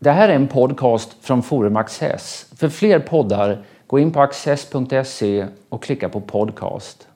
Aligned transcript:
Det 0.00 0.10
här 0.10 0.28
är 0.28 0.34
en 0.34 0.48
podcast 0.48 1.16
från 1.20 1.42
Forum 1.42 1.76
Access. 1.76 2.46
För 2.56 2.68
fler 2.68 2.98
poddar, 2.98 3.64
gå 3.86 3.98
in 3.98 4.12
på 4.12 4.20
access.se 4.20 5.46
och 5.68 5.82
klicka 5.82 6.08
på 6.08 6.20
podcast. 6.20 7.08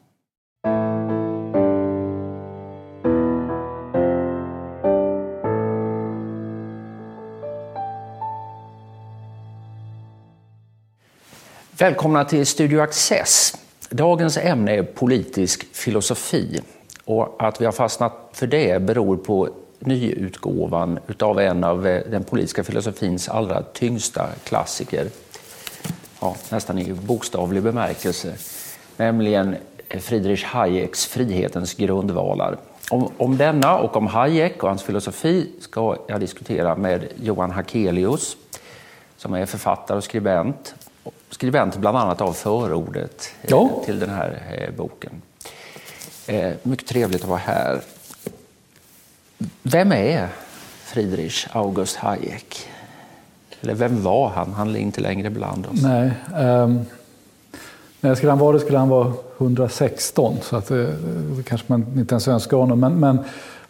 Välkomna 11.78 12.24
till 12.24 12.46
Studio 12.46 12.80
Access. 12.80 13.54
Dagens 13.90 14.36
ämne 14.36 14.76
är 14.76 14.82
politisk 14.82 15.76
filosofi. 15.76 16.60
Och 17.04 17.36
att 17.38 17.60
vi 17.60 17.64
har 17.64 17.72
fastnat 17.72 18.30
för 18.32 18.46
det 18.46 18.82
beror 18.82 19.16
på 19.16 19.48
nyutgåvan 19.86 20.98
av 21.20 21.40
en 21.40 21.64
av 21.64 21.86
eh, 21.86 22.02
den 22.10 22.24
politiska 22.24 22.64
filosofins 22.64 23.28
allra 23.28 23.62
tyngsta 23.62 24.28
klassiker. 24.44 25.06
Ja, 26.20 26.36
nästan 26.50 26.78
i 26.78 26.92
bokstavlig 26.92 27.62
bemärkelse. 27.62 28.34
Nämligen 28.96 29.56
Friedrich 30.00 30.44
Hayeks 30.44 31.06
Frihetens 31.06 31.74
grundvalar. 31.74 32.56
Om, 32.90 33.10
om 33.16 33.36
denna 33.36 33.78
och 33.78 33.96
om 33.96 34.06
Hayek 34.06 34.62
och 34.62 34.68
hans 34.68 34.82
filosofi 34.82 35.50
ska 35.60 35.96
jag 36.08 36.20
diskutera 36.20 36.76
med 36.76 37.04
Johan 37.22 37.50
Hakelius 37.50 38.36
som 39.16 39.34
är 39.34 39.46
författare 39.46 39.96
och 39.96 40.04
skribent. 40.04 40.74
Skribent 41.30 41.76
bland 41.76 41.96
annat 41.96 42.20
av 42.20 42.32
förordet 42.32 43.34
eh, 43.42 43.50
ja. 43.50 43.82
till 43.84 43.98
den 43.98 44.10
här 44.10 44.42
eh, 44.58 44.74
boken. 44.76 45.22
Mycket 46.62 46.88
trevligt 46.88 47.22
att 47.22 47.28
vara 47.28 47.38
här. 47.38 47.80
Vem 49.62 49.92
är 49.92 50.28
Friedrich 50.84 51.46
August 51.52 51.96
Hayek? 51.96 52.66
Eller 53.60 53.74
vem 53.74 54.02
var 54.02 54.28
han? 54.28 54.52
Han 54.52 54.76
är 54.76 54.80
inte 54.80 55.00
längre 55.00 55.30
bland 55.30 55.66
oss. 55.66 55.82
Nej. 55.82 56.12
Ehm, 56.36 56.60
um, 56.60 56.84
när 58.00 58.14
skulle 58.14 58.32
han 58.32 58.38
vara 58.38 58.52
det 58.52 58.60
skulle 58.60 58.78
han 58.78 58.88
vara 58.88 59.12
116, 59.38 60.36
så 60.42 60.56
att, 60.56 60.70
eh, 60.70 60.76
det 61.36 61.42
kanske 61.42 61.66
man 61.68 61.86
inte 61.96 62.14
ens 62.14 62.28
önskar 62.28 62.56
honom. 62.56 62.80
Men, 62.80 63.00
men, 63.00 63.18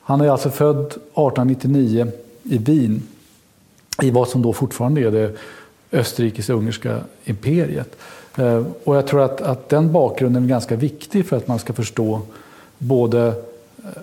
han 0.01 0.21
är 0.21 0.29
alltså 0.29 0.51
född 0.51 0.87
1899 0.87 2.07
i 2.43 2.59
Wien, 2.59 3.03
i 4.03 4.11
vad 4.11 4.29
som 4.29 4.43
då 4.43 4.53
fortfarande 4.53 5.01
är 5.01 5.11
det 5.11 5.37
österrikiska-ungerska 5.93 6.99
imperiet. 7.25 7.97
Uh, 8.39 8.67
och 8.85 8.97
jag 8.97 9.07
tror 9.07 9.23
att, 9.23 9.41
att 9.41 9.69
den 9.69 9.93
bakgrunden 9.93 10.45
är 10.45 10.49
ganska 10.49 10.77
viktig 10.77 11.27
för 11.27 11.37
att 11.37 11.49
man 11.49 11.59
ska 11.59 11.73
förstå 11.73 12.21
både 12.79 13.27
eh, 13.27 14.03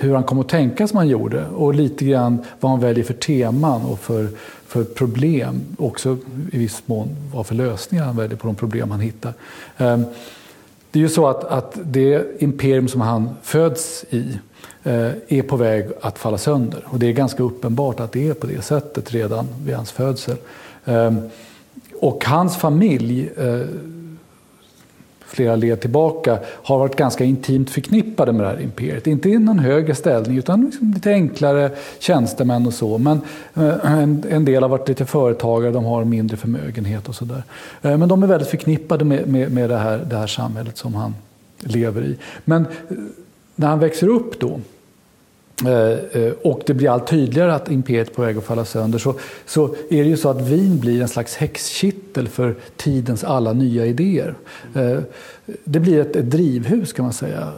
hur 0.00 0.14
han 0.14 0.24
kom 0.24 0.40
att 0.40 0.48
tänka 0.48 0.88
som 0.88 0.96
han 0.96 1.08
gjorde 1.08 1.46
och 1.46 1.74
lite 1.74 2.04
grann 2.04 2.38
vad 2.60 2.70
han 2.70 2.80
väljer 2.80 3.04
för 3.04 3.14
teman 3.14 3.82
och 3.82 3.98
för, 3.98 4.28
för 4.66 4.84
problem. 4.84 5.60
Också 5.78 6.16
i 6.52 6.58
viss 6.58 6.82
mån 6.86 7.08
vad 7.34 7.46
för 7.46 7.54
lösningar 7.54 8.04
han 8.04 8.16
väljer 8.16 8.36
på 8.36 8.46
de 8.46 8.56
problem 8.56 8.90
han 8.90 9.00
hittar. 9.00 9.32
Ehm, 9.76 10.04
det 10.90 10.98
är 10.98 11.02
ju 11.02 11.08
så 11.08 11.26
att, 11.26 11.44
att 11.44 11.78
det 11.84 12.42
imperium 12.42 12.88
som 12.88 13.00
han 13.00 13.30
föds 13.42 14.04
i 14.10 14.38
eh, 14.82 15.10
är 15.28 15.42
på 15.42 15.56
väg 15.56 15.86
att 16.00 16.18
falla 16.18 16.38
sönder. 16.38 16.84
Och 16.86 16.98
det 16.98 17.06
är 17.06 17.12
ganska 17.12 17.42
uppenbart 17.42 18.00
att 18.00 18.12
det 18.12 18.28
är 18.28 18.34
på 18.34 18.46
det 18.46 18.62
sättet 18.62 19.12
redan 19.12 19.46
vid 19.64 19.74
hans 19.74 19.90
födsel. 19.90 20.36
Ehm, 20.84 21.20
och 22.00 22.24
hans 22.24 22.56
familj 22.56 23.30
eh, 23.36 23.60
flera 25.28 25.56
led 25.56 25.80
tillbaka 25.80 26.38
har 26.44 26.78
varit 26.78 26.96
ganska 26.96 27.24
intimt 27.24 27.70
förknippade 27.70 28.32
med 28.32 28.46
det 28.46 28.48
här 28.48 28.60
imperiet. 28.60 29.06
Inte 29.06 29.28
i 29.28 29.38
någon 29.38 29.58
högre 29.58 29.94
ställning 29.94 30.38
utan 30.38 30.64
liksom 30.64 30.92
lite 30.94 31.10
enklare 31.10 31.70
tjänstemän 31.98 32.66
och 32.66 32.74
så. 32.74 32.98
Men 32.98 33.20
eh, 33.54 33.92
en, 33.92 34.24
en, 34.30 34.44
del 34.44 34.62
har 34.62 34.68
varit 34.68 34.88
lite 34.88 35.04
företagare, 35.04 35.72
de 35.72 35.84
har 35.84 36.04
mindre 36.04 36.36
förmögenhet 36.36 37.08
och 37.08 37.14
sådär. 37.14 37.42
Eh, 37.82 37.98
men 37.98 38.08
de 38.08 38.22
är 38.22 38.26
väldigt 38.26 38.48
förknippade 38.48 39.04
med, 39.04 39.28
med, 39.28 39.52
med 39.52 39.70
det, 39.70 39.78
här, 39.78 39.98
det 40.10 40.16
här 40.16 40.26
samhället 40.26 40.76
som 40.78 40.94
han 40.94 41.14
lever 41.58 42.02
i. 42.02 42.16
Men 42.44 42.62
eh, 42.62 42.96
när 43.54 43.68
han 43.68 43.78
växer 43.78 44.08
upp 44.08 44.40
då 44.40 44.60
och 46.42 46.62
det 46.66 46.74
blir 46.74 46.90
allt 46.90 47.06
tydligare 47.06 47.54
att 47.54 47.70
imperiet 47.70 48.10
är 48.10 48.14
på 48.14 48.22
väg 48.22 48.38
att 48.38 48.44
falla 48.44 48.64
sönder 48.64 48.98
så, 48.98 49.14
så 49.46 49.64
är 49.66 50.02
det 50.02 50.08
ju 50.08 50.16
så 50.16 50.28
att 50.28 50.40
Wien 50.40 50.78
blir 50.78 51.02
en 51.02 51.08
slags 51.08 51.36
häxkittel 51.36 52.28
för 52.28 52.54
tidens 52.76 53.24
alla 53.24 53.52
nya 53.52 53.86
idéer. 53.86 54.34
Eh, 54.74 54.98
det 55.64 55.80
blir 55.80 56.00
ett, 56.00 56.16
ett 56.16 56.30
drivhus 56.30 56.92
kan 56.92 57.04
man 57.04 57.12
säga. 57.12 57.52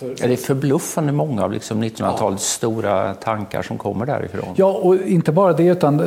Ja, 0.00 0.26
det 0.26 0.32
är 0.32 0.36
förbluffande 0.36 1.12
många 1.12 1.44
av 1.44 1.52
liksom 1.52 1.84
1900-talets 1.84 2.22
ja. 2.22 2.68
stora 2.68 3.14
tankar 3.14 3.62
som 3.62 3.78
kommer 3.78 4.06
därifrån. 4.06 4.54
Ja, 4.56 4.72
och 4.72 4.96
inte 4.96 5.32
bara 5.32 5.52
det 5.52 5.64
utan 5.64 5.98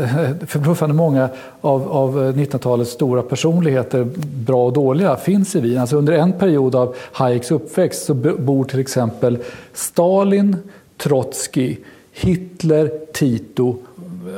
förbluffande 0.47 0.95
många 0.95 1.29
av, 1.61 1.91
av 1.91 2.33
1900-talets 2.33 2.91
stora 2.91 3.21
personligheter, 3.21 4.03
bra 4.17 4.65
och 4.65 4.73
dåliga, 4.73 5.15
finns 5.15 5.55
i 5.55 5.59
Wien. 5.59 5.81
Alltså 5.81 5.97
under 5.97 6.13
en 6.13 6.33
period 6.33 6.75
av 6.75 6.95
Hayeks 7.11 7.51
uppväxt 7.51 8.05
så 8.05 8.13
bor 8.13 8.63
till 8.63 8.79
exempel 8.79 9.37
Stalin, 9.73 10.57
Trotsky, 10.97 11.77
Hitler, 12.11 12.91
Tito 13.13 13.75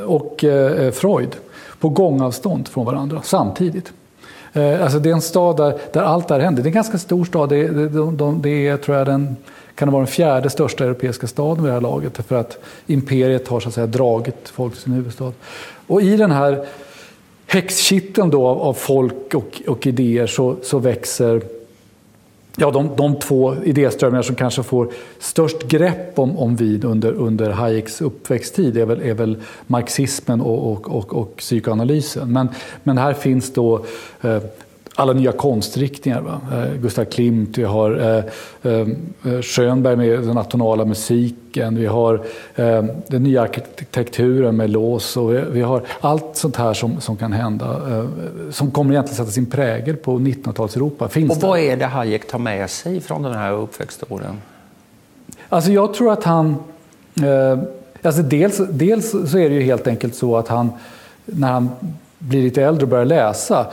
och 0.07 0.43
eh, 0.43 0.85
eh, 0.85 0.91
Freud 0.91 1.35
på 1.79 1.89
gångavstånd 1.89 2.67
från 2.67 2.85
varandra 2.85 3.21
samtidigt. 3.23 3.93
Eh, 4.53 4.83
alltså 4.83 4.99
det 4.99 5.09
är 5.09 5.13
en 5.13 5.21
stad 5.21 5.57
där, 5.57 5.79
där 5.93 6.01
allt 6.01 6.27
det 6.27 6.33
här 6.33 6.41
händer. 6.41 6.63
Det 6.63 6.67
är 6.67 6.71
en 6.71 6.73
ganska 6.73 6.97
stor 6.97 7.25
stad. 7.25 7.49
Det, 7.49 7.67
det, 7.67 7.89
de, 8.11 8.41
det 8.41 8.67
är, 8.67 8.77
tror 8.77 8.97
jag, 8.97 9.07
den, 9.07 9.35
kan 9.75 9.87
det 9.87 9.91
vara 9.91 10.03
den 10.03 10.11
fjärde 10.11 10.49
största 10.49 10.83
europeiska 10.83 11.27
staden 11.27 11.63
vid 11.63 11.69
det 11.69 11.73
här 11.73 11.81
laget. 11.81 12.17
För 12.27 12.35
att 12.35 12.59
imperiet 12.87 13.47
har 13.47 13.59
så 13.59 13.67
att 13.67 13.75
säga, 13.75 13.87
dragit 13.87 14.49
folk 14.49 14.73
till 14.73 14.81
sin 14.81 14.93
huvudstad. 14.93 15.31
Och 15.87 16.01
i 16.01 16.17
den 16.17 16.31
här 16.31 16.65
häxkitteln 17.47 18.29
då 18.29 18.47
av, 18.47 18.61
av 18.61 18.73
folk 18.73 19.33
och, 19.33 19.61
och 19.67 19.87
idéer 19.87 20.27
så, 20.27 20.55
så 20.63 20.79
växer 20.79 21.41
ja, 22.59 22.71
de, 22.71 22.89
de 22.95 23.15
två 23.15 23.55
idéströmningar 23.63 24.21
som 24.21 24.35
kanske 24.35 24.63
får 24.63 24.89
störst 25.19 25.63
grepp 25.63 26.19
om, 26.19 26.37
om 26.37 26.55
Wien 26.55 26.83
under, 26.83 27.13
under 27.13 27.49
Hayeks 27.49 28.01
uppväxttid 28.01 28.77
är 28.77 28.85
väl, 28.85 29.01
är 29.01 29.13
väl 29.13 29.37
marxismen 29.67 30.41
och, 30.41 30.71
och, 30.71 30.89
och, 30.95 31.13
och 31.13 31.35
psykoanalysen. 31.35 32.33
Men, 32.33 32.49
men 32.83 32.97
här 32.97 33.13
finns 33.13 33.53
då 33.53 33.85
eh, 34.21 34.39
alla 34.95 35.13
nya 35.13 35.31
konstriktningar. 35.31 36.21
Va? 36.21 36.41
Eh, 36.51 36.73
Gustav 36.81 37.05
Klimt, 37.05 37.57
vi 37.57 37.63
har 37.63 37.99
eh, 37.99 38.71
eh, 38.71 39.41
Schönberg 39.41 39.95
med 39.95 40.19
den 40.19 40.37
atonala 40.37 40.85
musiken, 40.85 41.75
vi 41.75 41.85
har 41.85 42.21
den 43.07 43.23
nya 43.23 43.41
arkitekturen 43.41 44.55
med 44.55 44.69
lås 44.69 45.17
och 45.17 45.33
vi, 45.33 45.61
har 45.61 45.81
allt 46.01 46.25
sånt 46.33 46.55
här 46.55 46.73
som, 46.73 47.01
som 47.01 47.17
kan 47.17 47.31
hända 47.31 47.81
som 48.51 48.71
kommer 48.71 48.93
egentligen 48.93 49.15
sätta 49.15 49.31
sin 49.31 49.45
prägel 49.45 49.95
på 49.95 50.19
1900-tals-Europa. 50.19 51.07
Finns 51.07 51.31
och 51.31 51.41
vad 51.41 51.59
är 51.59 51.77
det 51.77 51.85
Hayek 51.85 52.27
tar 52.27 52.39
med 52.39 52.69
sig 52.69 53.01
från 53.01 53.23
den 53.23 53.33
här 53.33 53.51
uppväxtåren? 53.51 54.41
Alltså 55.49 55.71
jag 55.71 55.93
tror 55.93 56.11
att 56.13 56.23
han... 56.23 56.55
Alltså 58.01 58.21
dels, 58.21 58.61
dels 58.69 59.11
så 59.11 59.37
är 59.37 59.49
det 59.49 59.55
ju 59.55 59.61
helt 59.61 59.87
enkelt 59.87 60.15
så 60.15 60.37
att 60.37 60.47
han 60.47 60.71
när 61.25 61.51
han 61.51 61.69
blir 62.17 62.41
lite 62.41 62.63
äldre 62.63 62.83
och 62.83 62.89
börjar 62.89 63.05
läsa 63.05 63.67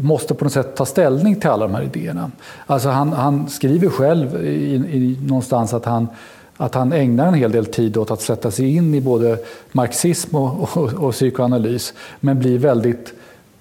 måste 0.00 0.34
på 0.34 0.44
något 0.44 0.52
sätt 0.52 0.76
ta 0.76 0.86
ställning 0.86 1.40
till 1.40 1.50
alla 1.50 1.66
de 1.66 1.74
här 1.74 1.82
idéerna. 1.82 2.30
Alltså 2.66 2.88
han, 2.88 3.12
han 3.12 3.48
skriver 3.48 3.88
själv 3.88 4.44
i, 4.44 4.74
i, 4.74 5.18
någonstans 5.26 5.74
att 5.74 5.84
han, 5.84 6.08
att 6.56 6.74
han 6.74 6.92
ägnar 6.92 7.28
en 7.28 7.34
hel 7.34 7.52
del 7.52 7.66
tid 7.66 7.96
åt 7.96 8.10
att 8.10 8.20
sätta 8.20 8.50
sig 8.50 8.76
in 8.76 8.94
i 8.94 9.00
både 9.00 9.38
marxism 9.72 10.36
och, 10.36 10.76
och, 10.76 10.92
och 10.92 11.12
psykoanalys 11.12 11.92
men 12.20 12.38
blir 12.38 12.58
väldigt 12.58 13.14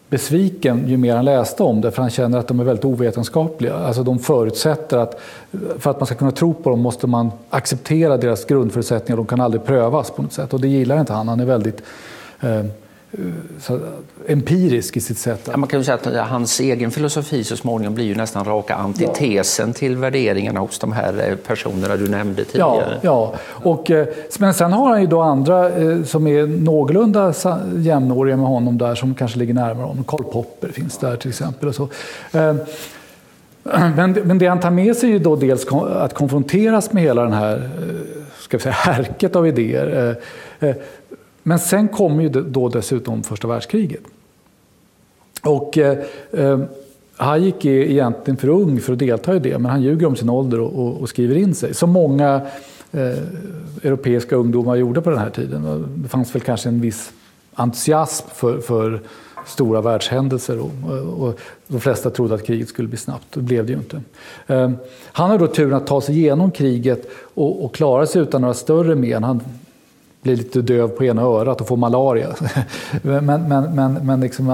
besviken 0.09 0.88
ju 0.88 0.97
mer 0.97 1.16
han 1.16 1.25
läste 1.25 1.63
om 1.63 1.81
det 1.81 1.91
för 1.91 2.02
han 2.02 2.12
känner 2.12 2.38
att 2.38 2.47
de 2.47 2.59
är 2.59 2.63
väldigt 2.63 2.86
ovetenskapliga. 2.86 3.75
Alltså 3.75 4.03
de 4.03 4.19
förutsätter 4.19 4.97
att 4.97 5.19
för 5.80 5.91
att 5.91 6.00
man 6.00 6.07
ska 6.07 6.16
kunna 6.16 6.31
tro 6.31 6.53
på 6.53 6.69
dem 6.69 6.80
måste 6.80 7.07
man 7.07 7.31
acceptera 7.50 8.18
deras 8.18 8.46
grundförutsättningar. 8.46 9.18
De 9.18 9.25
kan 9.25 9.41
aldrig 9.41 9.66
prövas 9.66 10.12
på 10.12 10.22
något 10.22 10.34
sätt 10.34 10.53
och 10.53 10.62
det 10.62 10.68
gillar 10.68 11.00
inte 11.00 11.13
han. 11.13 11.28
Han 11.28 11.40
är 11.40 11.46
väldigt 11.46 11.81
eh, 12.41 12.66
empirisk 14.27 14.97
i 14.97 15.01
sitt 15.01 15.18
sätt. 15.18 15.50
Ja, 15.51 15.57
man 15.57 15.69
kan 15.69 15.80
ju 15.80 15.83
säga 15.83 15.95
att 15.95 16.30
hans 16.30 16.59
egen 16.59 16.92
filosofi 16.92 17.44
så 17.44 17.57
småningom 17.57 17.95
blir 17.95 18.06
ju 18.06 18.15
nästan 18.15 18.45
raka 18.45 18.75
antitesen 18.75 19.68
ja. 19.68 19.74
till 19.74 19.97
värderingarna 19.97 20.59
hos 20.59 20.80
de 20.80 20.92
här 20.92 21.30
eh, 21.30 21.36
personerna 21.36 21.95
du 21.95 22.07
nämnde 22.07 22.45
tidigare. 22.45 23.00
Ja, 23.01 23.33
ja. 23.33 23.33
Och, 23.47 23.92
eh, 23.92 24.07
men 24.39 24.53
sen 24.53 24.74
har 24.74 24.89
han 24.89 25.01
ju 25.01 25.07
då 25.07 25.21
andra 25.21 25.69
eh, 25.69 26.03
som 26.03 26.27
är 26.27 26.47
någorlunda 26.47 27.33
jämnåriga 27.75 28.38
med 28.38 28.47
honom 28.47 28.77
där 28.77 28.95
som 28.95 29.15
kanske 29.15 29.39
ligger 29.39 29.53
närmare 29.53 29.86
honom. 29.86 30.03
Karl 30.03 30.24
Popper 30.24 30.68
finns 30.68 30.97
där 30.97 31.18
till 31.18 31.30
exempel. 31.30 31.69
Och 31.69 31.75
så. 31.75 31.89
Men, 33.95 34.12
men 34.12 34.38
det 34.38 34.47
han 34.47 34.59
tar 34.59 34.71
med 34.71 34.95
sig 34.95 35.09
är 35.09 35.13
ju 35.13 35.19
då 35.19 35.36
dels 35.36 35.68
att 35.95 36.13
konfronteras 36.13 36.94
med 36.94 37.03
hela 37.03 37.24
den 37.24 37.33
här 37.33 37.69
ska 38.39 38.57
vi 38.57 38.63
säga, 38.63 38.74
härket 38.74 39.36
av 39.36 39.47
idéer. 39.47 40.15
Men 41.47 41.59
sen 41.59 41.88
kommer 41.88 42.23
ju 42.23 42.29
då 42.29 42.69
dessutom 42.69 43.23
första 43.23 43.47
världskriget. 43.47 44.01
Och 45.44 45.77
eh, 45.77 45.97
eh, 46.31 46.59
Hayek 47.15 47.65
är 47.65 47.69
egentligen 47.69 48.38
för 48.38 48.47
ung 48.47 48.79
för 48.79 48.94
att 48.94 48.99
delta 48.99 49.35
i 49.35 49.39
det, 49.39 49.57
men 49.57 49.71
han 49.71 49.81
ljuger 49.81 50.07
om 50.07 50.15
sin 50.15 50.29
ålder 50.29 50.59
och, 50.59 50.88
och, 50.88 51.01
och 51.01 51.09
skriver 51.09 51.35
in 51.35 51.55
sig. 51.55 51.73
Som 51.73 51.89
många 51.89 52.41
eh, 52.91 53.17
europeiska 53.83 54.35
ungdomar 54.35 54.75
gjorde 54.75 55.01
på 55.01 55.09
den 55.09 55.19
här 55.19 55.29
tiden. 55.29 55.85
Det 55.95 56.09
fanns 56.09 56.35
väl 56.35 56.41
kanske 56.41 56.69
en 56.69 56.81
viss 56.81 57.11
entusiasm 57.53 58.27
för, 58.33 58.59
för 58.59 59.01
stora 59.45 59.81
världshändelser 59.81 60.59
och, 60.59 60.71
och, 61.19 61.39
de 61.67 61.79
flesta 61.79 62.09
trodde 62.09 62.35
att 62.35 62.45
kriget 62.45 62.69
skulle 62.69 62.88
bli 62.88 62.97
snabbt. 62.97 63.25
Det 63.33 63.41
blev 63.41 63.65
det 63.65 63.71
ju 63.71 63.77
inte. 63.77 64.01
Eh, 64.47 64.71
han 65.03 65.29
har 65.29 65.39
då 65.39 65.47
turen 65.47 65.73
att 65.73 65.88
ta 65.88 66.01
sig 66.01 66.17
igenom 66.17 66.51
kriget 66.51 67.09
och, 67.33 67.65
och 67.65 67.75
klara 67.75 68.05
sig 68.05 68.21
utan 68.21 68.41
några 68.41 68.53
större 68.53 68.95
men. 68.95 69.23
Han 69.23 69.41
blir 70.22 70.36
lite 70.36 70.62
döv 70.62 70.88
på 70.88 71.04
ena 71.04 71.22
örat 71.22 71.62
och 71.62 71.68
får 71.68 71.78
malaria. 71.78 72.36
men 73.02 73.25
men, 73.25 73.75
men, 73.75 73.94
men 73.94 74.19
liksom, 74.19 74.50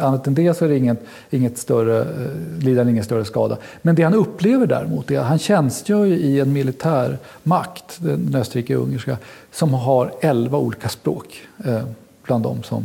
annat 0.00 0.26
än 0.26 0.34
det 0.34 0.54
så 0.54 0.64
är 0.64 0.68
det 0.68 0.76
inget, 0.76 1.00
inget 1.30 1.58
större, 1.58 2.00
eh, 2.00 2.64
lider 2.64 2.78
han 2.78 2.88
ingen 2.88 3.04
större 3.04 3.24
skada. 3.24 3.56
Men 3.82 3.94
det 3.94 4.02
han 4.02 4.14
upplever 4.14 4.66
däremot 4.66 5.10
är 5.10 5.18
att 5.18 5.26
han 5.26 5.38
tjänstgör 5.38 6.06
i 6.06 6.40
en 6.40 6.52
militärmakt, 6.52 7.98
den 7.98 8.34
österrike-ungerska, 8.34 9.16
som 9.52 9.74
har 9.74 10.12
elva 10.20 10.58
olika 10.58 10.88
språk 10.88 11.40
eh, 11.64 11.82
bland 12.22 12.44
de 12.44 12.62
som, 12.62 12.84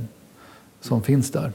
som 0.81 1.02
finns 1.02 1.31
där. 1.31 1.52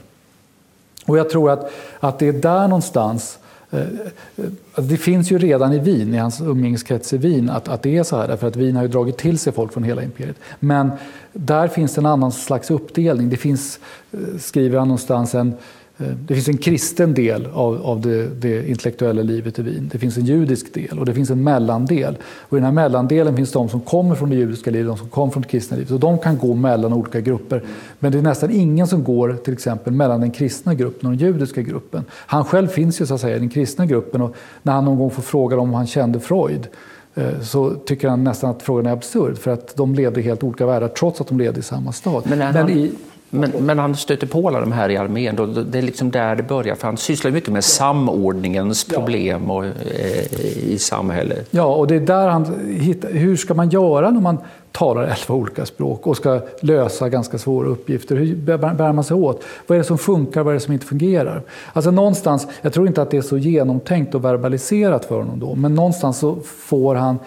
Och 1.05 1.17
jag 1.17 1.29
tror 1.29 1.51
att, 1.51 1.71
att 1.99 2.19
det 2.19 2.27
är 2.27 2.33
där 2.33 2.67
någonstans 2.67 3.37
eh, 3.41 3.44
Eh, 3.75 4.45
eh, 4.45 4.83
det 4.83 4.97
finns 4.97 5.31
ju 5.31 5.37
redan 5.37 5.73
i 5.73 5.79
Wien, 5.79 6.13
i 6.13 6.17
hans 6.17 6.41
umgängeskrets 6.41 7.13
i 7.13 7.17
Wien, 7.17 7.49
att, 7.49 7.67
att 7.67 7.83
det 7.83 7.97
är 7.97 8.03
så 8.03 8.17
här. 8.17 8.27
Därför 8.27 8.47
att 8.47 8.55
Wien 8.55 8.75
har 8.75 8.83
ju 8.83 8.89
dragit 8.89 9.17
till 9.17 9.39
sig 9.39 9.53
folk 9.53 9.73
från 9.73 9.83
hela 9.83 10.03
imperiet. 10.03 10.37
Men 10.59 10.91
där 11.33 11.67
finns 11.67 11.93
det 11.93 12.01
en 12.01 12.05
annan 12.05 12.31
slags 12.31 12.71
uppdelning. 12.71 13.29
Det 13.29 13.37
finns, 13.37 13.79
eh, 14.11 14.19
skriver 14.39 14.79
han 14.79 14.87
någonstans, 14.87 15.35
en, 15.35 15.53
det 15.97 16.33
finns 16.33 16.47
en 16.47 16.57
kristen 16.57 17.13
del 17.13 17.47
av, 17.53 17.85
av 17.85 18.01
det, 18.01 18.27
det, 18.27 18.69
intellektuella 18.69 19.21
livet 19.21 19.59
i 19.59 19.61
Wien. 19.61 19.89
Det 19.91 19.99
finns 19.99 20.17
en 20.17 20.25
judisk 20.25 20.73
del 20.73 20.99
och 20.99 21.05
det 21.05 21.13
finns 21.13 21.29
en 21.29 21.43
mellandel. 21.43 22.17
Och 22.23 22.57
I 22.57 22.59
den 22.59 22.65
här 22.65 22.71
mellandelen 22.71 23.35
finns 23.35 23.51
de 23.51 23.69
som 23.69 23.81
kommer 23.81 24.15
från 24.15 24.29
det 24.29 24.35
judiska 24.35 24.71
livet 24.71 24.89
och 24.91 24.97
de 24.97 24.99
som 24.99 25.09
kommer 25.09 25.31
från 25.33 25.41
det 25.41 25.47
kristna 25.47 25.77
livet. 25.77 25.91
Och 25.91 25.99
de 25.99 26.19
kan 26.19 26.37
gå 26.37 26.53
mellan 26.53 26.93
olika 26.93 27.21
grupper. 27.21 27.63
Men 27.99 28.11
det 28.11 28.17
är 28.17 28.21
nästan 28.21 28.51
ingen 28.51 28.87
som 28.87 29.03
går 29.03 29.33
till 29.33 29.53
exempel 29.53 29.93
mellan 29.93 30.21
den 30.21 30.31
kristna 30.31 30.73
gruppen 30.73 31.09
och 31.09 31.17
den 31.17 31.27
judiska 31.27 31.61
gruppen. 31.61 32.03
Han 32.11 32.45
själv 32.45 32.67
finns 32.67 33.01
ju 33.01 33.05
så 33.05 33.13
att 33.13 33.21
säga 33.21 33.35
i 33.35 33.39
den 33.39 33.49
kristna 33.49 33.85
gruppen 33.85 34.21
och 34.21 34.35
när 34.63 34.73
han 34.73 34.85
någon 34.85 34.97
gång 34.97 35.11
får 35.11 35.23
frågan 35.23 35.59
om 35.59 35.73
han 35.73 35.87
kände 35.87 36.19
Freud 36.19 36.67
eh, 37.15 37.41
så 37.41 37.73
tycker 37.73 38.09
han 38.09 38.23
nästan 38.23 38.49
att 38.49 38.63
frågan 38.63 38.85
är 38.85 38.91
absurd 38.91 39.37
för 39.37 39.51
att 39.51 39.75
de 39.75 39.95
levde 39.95 40.19
i 40.19 40.23
helt 40.23 40.43
olika 40.43 40.65
världar 40.65 40.87
trots 40.87 41.21
att 41.21 41.27
de 41.27 41.37
levde 41.37 41.59
i 41.59 41.63
samma 41.63 41.91
stad. 41.91 42.23
Men, 42.27 42.53
Men 42.53 42.69
i, 42.69 42.91
men, 43.29 43.51
men, 43.51 43.79
han 43.79 43.95
stöter 43.95 44.27
på 44.27 44.47
alla 44.47 44.59
de 44.59 44.71
här 44.71 44.89
i 44.89 44.97
armén. 44.97 45.35
Då, 45.35 45.45
det 45.45 45.77
är 45.77 45.81
liksom 45.81 46.11
där 46.11 46.35
det 46.35 46.43
börjar. 46.43 46.75
För 46.75 46.87
han 46.87 46.97
sysslar 46.97 47.31
mycket 47.31 47.49
med 47.49 47.63
samordningens 47.63 48.83
problem 48.83 49.51
och, 49.51 49.65
eh, 49.65 50.39
i 50.63 50.77
samhället. 50.79 51.47
Ja, 51.51 51.75
och 51.75 51.87
det 51.87 51.95
är 51.95 51.99
där 51.99 52.27
han 52.27 52.75
hittar... 52.79 53.09
Hur 53.09 53.35
ska 53.37 53.53
man 53.53 53.69
göra 53.69 54.11
när 54.11 54.21
man 54.21 54.37
talar 54.71 55.03
elva 55.03 55.35
olika 55.35 55.65
språk 55.65 56.07
och 56.07 56.17
ska 56.17 56.39
lösa 56.59 57.09
ganska 57.09 57.37
svåra 57.37 57.67
uppgifter? 57.67 58.15
Hur 58.15 58.35
bär 58.75 58.93
man 58.93 59.03
sig 59.03 59.17
åt? 59.17 59.43
Vad 59.67 59.75
är 59.75 59.79
det 59.79 59.87
som 59.87 59.97
funkar? 59.97 60.43
Vad 60.43 60.51
är 60.51 60.53
det 60.53 60.65
som 60.65 60.73
inte 60.73 60.85
fungerar? 60.85 61.41
Alltså 61.73 61.91
någonstans, 61.91 62.47
jag 62.61 62.73
tror 62.73 62.87
inte 62.87 63.01
att 63.01 63.11
det 63.11 63.17
är 63.17 63.21
så 63.21 63.37
genomtänkt 63.37 64.15
och 64.15 64.25
verbaliserat 64.25 65.05
för 65.05 65.17
honom 65.17 65.39
då, 65.39 65.55
men 65.55 65.75
någonstans 65.75 66.17
så 66.17 66.35
får 66.45 66.95
han 66.95 67.19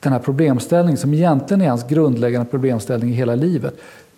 den 0.00 0.12
här 0.12 0.20
problemställningen 0.20 0.96
som 0.96 1.14
egentligen 1.14 1.60
är 1.60 1.68
hans 1.68 1.88
grundläggande 1.88 2.50
problemställning 2.50 3.10
i 3.10 3.12
hela 3.12 3.34
livet. 3.34 3.74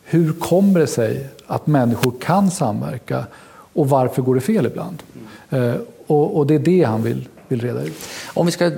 Hur 0.09 0.33
kommer 0.33 0.81
det 0.81 0.87
sig 0.87 1.29
att 1.47 1.67
människor 1.67 2.15
kan 2.21 2.51
samverka 2.51 3.27
och 3.73 3.89
varför 3.89 4.23
går 4.23 4.35
det 4.35 4.41
fel 4.41 4.67
ibland? 4.67 5.03
Mm. 5.51 5.81
Och, 6.07 6.37
och, 6.37 6.47
det 6.47 6.55
är 6.55 6.59
det 6.59 6.83
han 6.83 7.03
vill, 7.03 7.29
reda 7.49 7.83
ut. 7.83 7.95
Om 8.35 8.47
vi 8.47 8.53
ska 8.53 8.71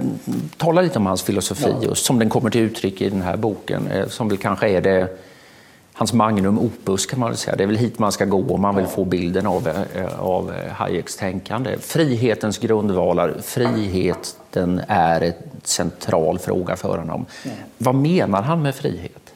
tala 0.56 0.82
lite 0.82 0.98
om 0.98 1.06
hans 1.06 1.22
filosofi, 1.22 1.74
ja. 1.80 1.88
just 1.88 2.04
som 2.04 2.18
den 2.18 2.28
kommer 2.28 2.50
till 2.50 2.60
uttryck 2.60 3.00
i 3.00 3.10
den 3.10 3.22
här 3.22 3.36
boken, 3.36 3.86
eh, 3.86 4.08
som 4.08 4.28
väl 4.28 4.38
kanske 4.38 4.68
är 4.68 4.80
det 4.80 5.08
hans 5.92 6.12
magnum 6.12 6.58
opus 6.58 7.06
kan 7.06 7.20
man 7.20 7.36
säga. 7.36 7.56
Det 7.56 7.62
är 7.62 7.66
väl 7.66 7.76
hit 7.76 7.98
man 7.98 8.12
ska 8.12 8.24
gå 8.24 8.54
om 8.54 8.60
man 8.60 8.76
vill 8.76 8.86
få 8.86 9.04
bilden 9.04 9.46
av, 9.46 9.68
eh, 9.68 10.20
av 10.20 10.52
Hayeks 10.70 11.16
tänkande. 11.16 11.78
Frihetens 11.80 12.58
grundvalar, 12.58 13.34
friheten 13.42 14.80
är 14.88 15.20
en 15.20 15.32
central 15.62 16.38
fråga 16.38 16.76
för 16.76 16.98
honom. 16.98 17.26
Vad 17.78 17.94
menar 17.94 18.42
han 18.42 18.62
med 18.62 18.74
frihet? 18.74 19.32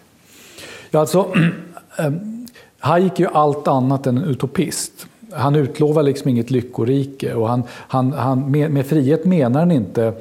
Ja, 0.91 1.01
alltså, 1.01 1.35
Ehm, 1.97 2.47
Hayek 2.79 3.21
är 3.21 3.25
ju 3.25 3.31
allt 3.33 3.69
annat 3.69 4.07
än 4.07 4.19
en 4.19 4.25
utopist. 4.25 5.07
Han 5.33 5.55
utlovar 5.55 6.03
liksom 6.03 6.29
inget 6.29 6.51
lyckorike 6.51 7.35
och 7.35 7.49
han, 7.49 7.63
han, 7.71 8.13
han, 8.13 8.51
med, 8.51 8.71
med 8.71 8.87
frihet 8.87 9.25
menar 9.25 9.61
han 9.61 9.71
inte 9.71 10.13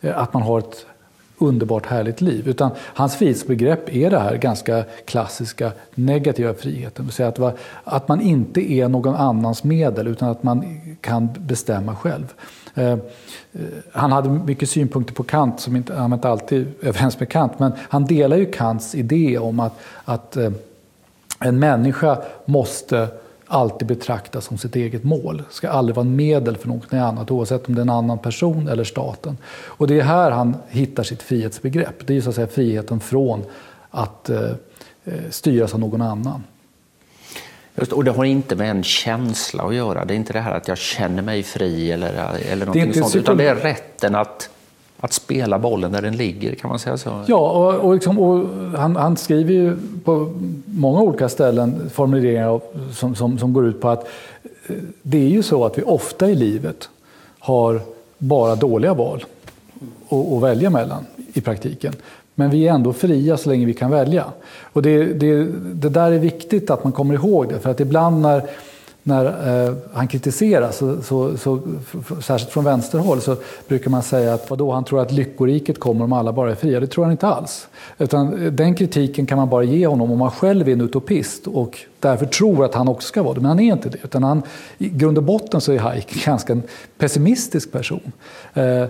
eh, 0.00 0.18
att 0.18 0.34
man 0.34 0.42
har 0.42 0.58
ett 0.58 0.86
underbart 1.38 1.86
härligt 1.86 2.20
liv. 2.20 2.48
Utan 2.48 2.70
hans 2.78 3.16
frihetsbegrepp 3.16 3.94
är 3.94 4.10
det 4.10 4.18
här 4.18 4.36
ganska 4.36 4.84
klassiska 5.04 5.72
negativa 5.94 6.54
friheten. 6.54 6.92
Det 6.96 7.02
vill 7.02 7.12
säga 7.12 7.28
att, 7.28 7.58
att 7.84 8.08
man 8.08 8.20
inte 8.20 8.72
är 8.72 8.88
någon 8.88 9.14
annans 9.14 9.64
medel 9.64 10.06
utan 10.06 10.28
att 10.28 10.42
man 10.42 10.80
kan 11.00 11.28
bestämma 11.38 11.96
själv. 11.96 12.34
Ehm, 12.74 13.00
eh, 13.52 13.60
han 13.92 14.12
hade 14.12 14.28
mycket 14.28 14.70
synpunkter 14.70 15.14
på 15.14 15.22
Kant, 15.22 15.60
som 15.60 15.76
inte, 15.76 15.94
han 15.94 16.10
var 16.10 16.16
inte 16.16 16.28
alltid 16.28 16.66
överens 16.82 17.20
med 17.20 17.28
Kant, 17.28 17.58
men 17.58 17.72
han 17.78 18.04
delar 18.04 18.36
ju 18.36 18.46
Kants 18.46 18.94
idé 18.94 19.38
om 19.38 19.60
att, 19.60 19.78
att 20.04 20.36
eh, 20.36 20.50
en 21.38 21.58
människa 21.58 22.22
måste 22.44 23.08
alltid 23.46 23.88
betraktas 23.88 24.44
som 24.44 24.58
sitt 24.58 24.76
eget 24.76 25.04
mål. 25.04 25.42
Ska 25.50 25.68
aldrig 25.68 25.96
vara 25.96 26.06
en 26.06 26.16
medel 26.16 26.56
för 26.56 26.68
något 26.68 26.92
annat 26.92 27.30
oavsett 27.30 27.68
om 27.68 27.74
det 27.74 27.80
är 27.80 27.82
en 27.82 27.90
annan 27.90 28.18
person 28.18 28.68
eller 28.68 28.84
staten. 28.84 29.36
Och 29.50 29.86
det 29.86 30.00
är 30.00 30.02
här 30.02 30.30
han 30.30 30.56
hittar 30.68 31.02
sitt 31.02 31.22
frihetsbegrepp. 31.22 32.06
Det 32.06 32.16
är 32.16 32.20
så 32.20 32.28
att 32.28 32.34
säga 32.34 32.46
friheten 32.46 33.00
från 33.00 33.44
att 33.90 34.30
eh, 34.30 34.50
eh, 35.04 35.14
styras 35.30 35.74
av 35.74 35.80
någon 35.80 36.02
annan. 36.02 36.44
Just, 37.74 37.92
och 37.92 38.04
det 38.04 38.10
har 38.10 38.24
inte 38.24 38.56
med 38.56 38.70
en 38.70 38.82
känsla 38.82 39.62
att 39.62 39.74
göra. 39.74 40.04
Det 40.04 40.14
är 40.14 40.16
inte 40.16 40.32
det 40.32 40.40
här 40.40 40.52
att 40.52 40.68
jag 40.68 40.78
känner 40.78 41.22
mig 41.22 41.42
fri 41.42 41.92
eller, 41.92 42.38
eller 42.50 42.66
någonting 42.66 42.94
sånt. 42.94 43.16
Utan 43.16 43.36
det 43.36 43.48
är 43.48 43.54
rätten 43.54 44.14
att 44.14 44.50
att 45.00 45.12
spela 45.12 45.58
bollen 45.58 45.92
där 45.92 46.02
den 46.02 46.16
ligger, 46.16 46.54
kan 46.54 46.70
man 46.70 46.78
säga 46.78 46.96
så? 46.96 47.24
Ja, 47.26 47.50
och, 47.50 47.74
och, 47.74 47.94
liksom, 47.94 48.18
och 48.18 48.48
han, 48.78 48.96
han, 48.96 49.16
skriver 49.16 49.52
ju 49.52 49.76
på 50.04 50.34
många 50.64 51.00
olika 51.00 51.28
ställen 51.28 51.90
formuleringar 51.92 52.60
som, 52.92 53.14
som, 53.14 53.38
som, 53.38 53.52
går 53.52 53.66
ut 53.66 53.80
på 53.80 53.88
att 53.88 54.08
eh, 54.66 54.76
det 55.02 55.18
är 55.18 55.28
ju 55.28 55.42
så 55.42 55.64
att 55.64 55.78
vi 55.78 55.82
ofta 55.82 56.30
i 56.30 56.34
livet 56.34 56.88
har 57.38 57.80
bara 58.18 58.54
dåliga 58.54 58.94
val 58.94 59.24
att 60.08 60.42
välja 60.42 60.70
mellan 60.70 61.06
i 61.32 61.40
praktiken. 61.40 61.94
Men 62.34 62.50
vi 62.50 62.68
är 62.68 62.72
ändå 62.72 62.92
fria 62.92 63.36
så 63.36 63.48
länge 63.48 63.66
vi 63.66 63.74
kan 63.74 63.90
välja. 63.90 64.24
Och 64.62 64.82
det, 64.82 65.04
det, 65.04 65.44
det 65.72 65.88
där 65.88 66.12
är 66.12 66.18
viktigt 66.18 66.70
att 66.70 66.84
man 66.84 66.92
kommer 66.92 67.14
ihåg 67.14 67.48
det, 67.48 67.58
för 67.58 67.70
att 67.70 67.80
ibland 67.80 68.22
när 68.22 68.42
när 69.02 69.66
eh, 69.66 69.74
han 69.92 70.08
kritiseras, 70.08 70.76
så, 70.76 71.02
så, 71.02 71.36
så, 71.36 71.60
särskilt 72.22 72.52
från 72.52 72.64
vänsterhåll, 72.64 73.20
så 73.20 73.36
brukar 73.68 73.90
man 73.90 74.02
säga 74.02 74.34
att 74.34 74.50
vadå, 74.50 74.72
han 74.72 74.84
tror 74.84 75.00
att 75.00 75.12
lyckoriket 75.12 75.80
kommer 75.80 76.04
om 76.04 76.12
alla 76.12 76.32
bara 76.32 76.50
är 76.50 76.54
fria. 76.54 76.80
Det 76.80 76.86
tror 76.86 77.04
han 77.04 77.12
inte 77.12 77.26
alls. 77.26 77.68
Utan 77.98 78.44
eh, 78.44 78.52
den 78.52 78.74
kritiken 78.74 79.26
kan 79.26 79.38
man 79.38 79.48
bara 79.48 79.62
ge 79.62 79.86
honom 79.86 80.10
om 80.10 80.18
man 80.18 80.30
själv 80.30 80.68
är 80.68 80.72
en 80.72 80.80
utopist 80.80 81.46
och 81.46 81.78
därför 82.00 82.26
tror 82.26 82.64
att 82.64 82.74
han 82.74 82.88
också 82.88 83.08
ska 83.08 83.22
vara 83.22 83.34
det. 83.34 83.40
Men 83.40 83.48
han 83.48 83.60
är 83.60 83.72
inte 83.72 83.88
det. 83.88 83.98
Utan 84.04 84.22
han, 84.22 84.42
I 84.78 84.88
grund 84.88 85.18
och 85.18 85.24
botten 85.24 85.60
så 85.60 85.72
är 85.72 85.78
Hayek 85.78 86.16
en 86.16 86.22
ganska 86.24 86.60
pessimistisk 86.98 87.72
person. 87.72 88.12
Eh, 88.54 88.84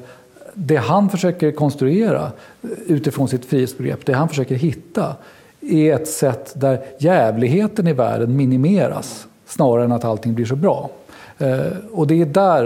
det 0.54 0.76
han 0.76 1.10
försöker 1.10 1.52
konstruera 1.52 2.22
eh, 2.62 2.68
utifrån 2.86 3.28
sitt 3.28 3.44
frihetsbegrepp, 3.44 4.06
det 4.06 4.12
han 4.12 4.28
försöker 4.28 4.54
hitta, 4.54 5.16
är 5.60 5.94
ett 5.94 6.08
sätt 6.08 6.52
där 6.56 6.80
jävligheten 6.98 7.86
i 7.86 7.92
världen 7.92 8.36
minimeras 8.36 9.26
snarare 9.48 9.84
än 9.84 9.92
att 9.92 10.04
allting 10.04 10.34
blir 10.34 10.46
så 10.46 10.56
bra. 10.56 10.90
Eh, 11.38 11.66
och 11.92 12.06
det 12.06 12.20
är 12.20 12.26
där, 12.26 12.64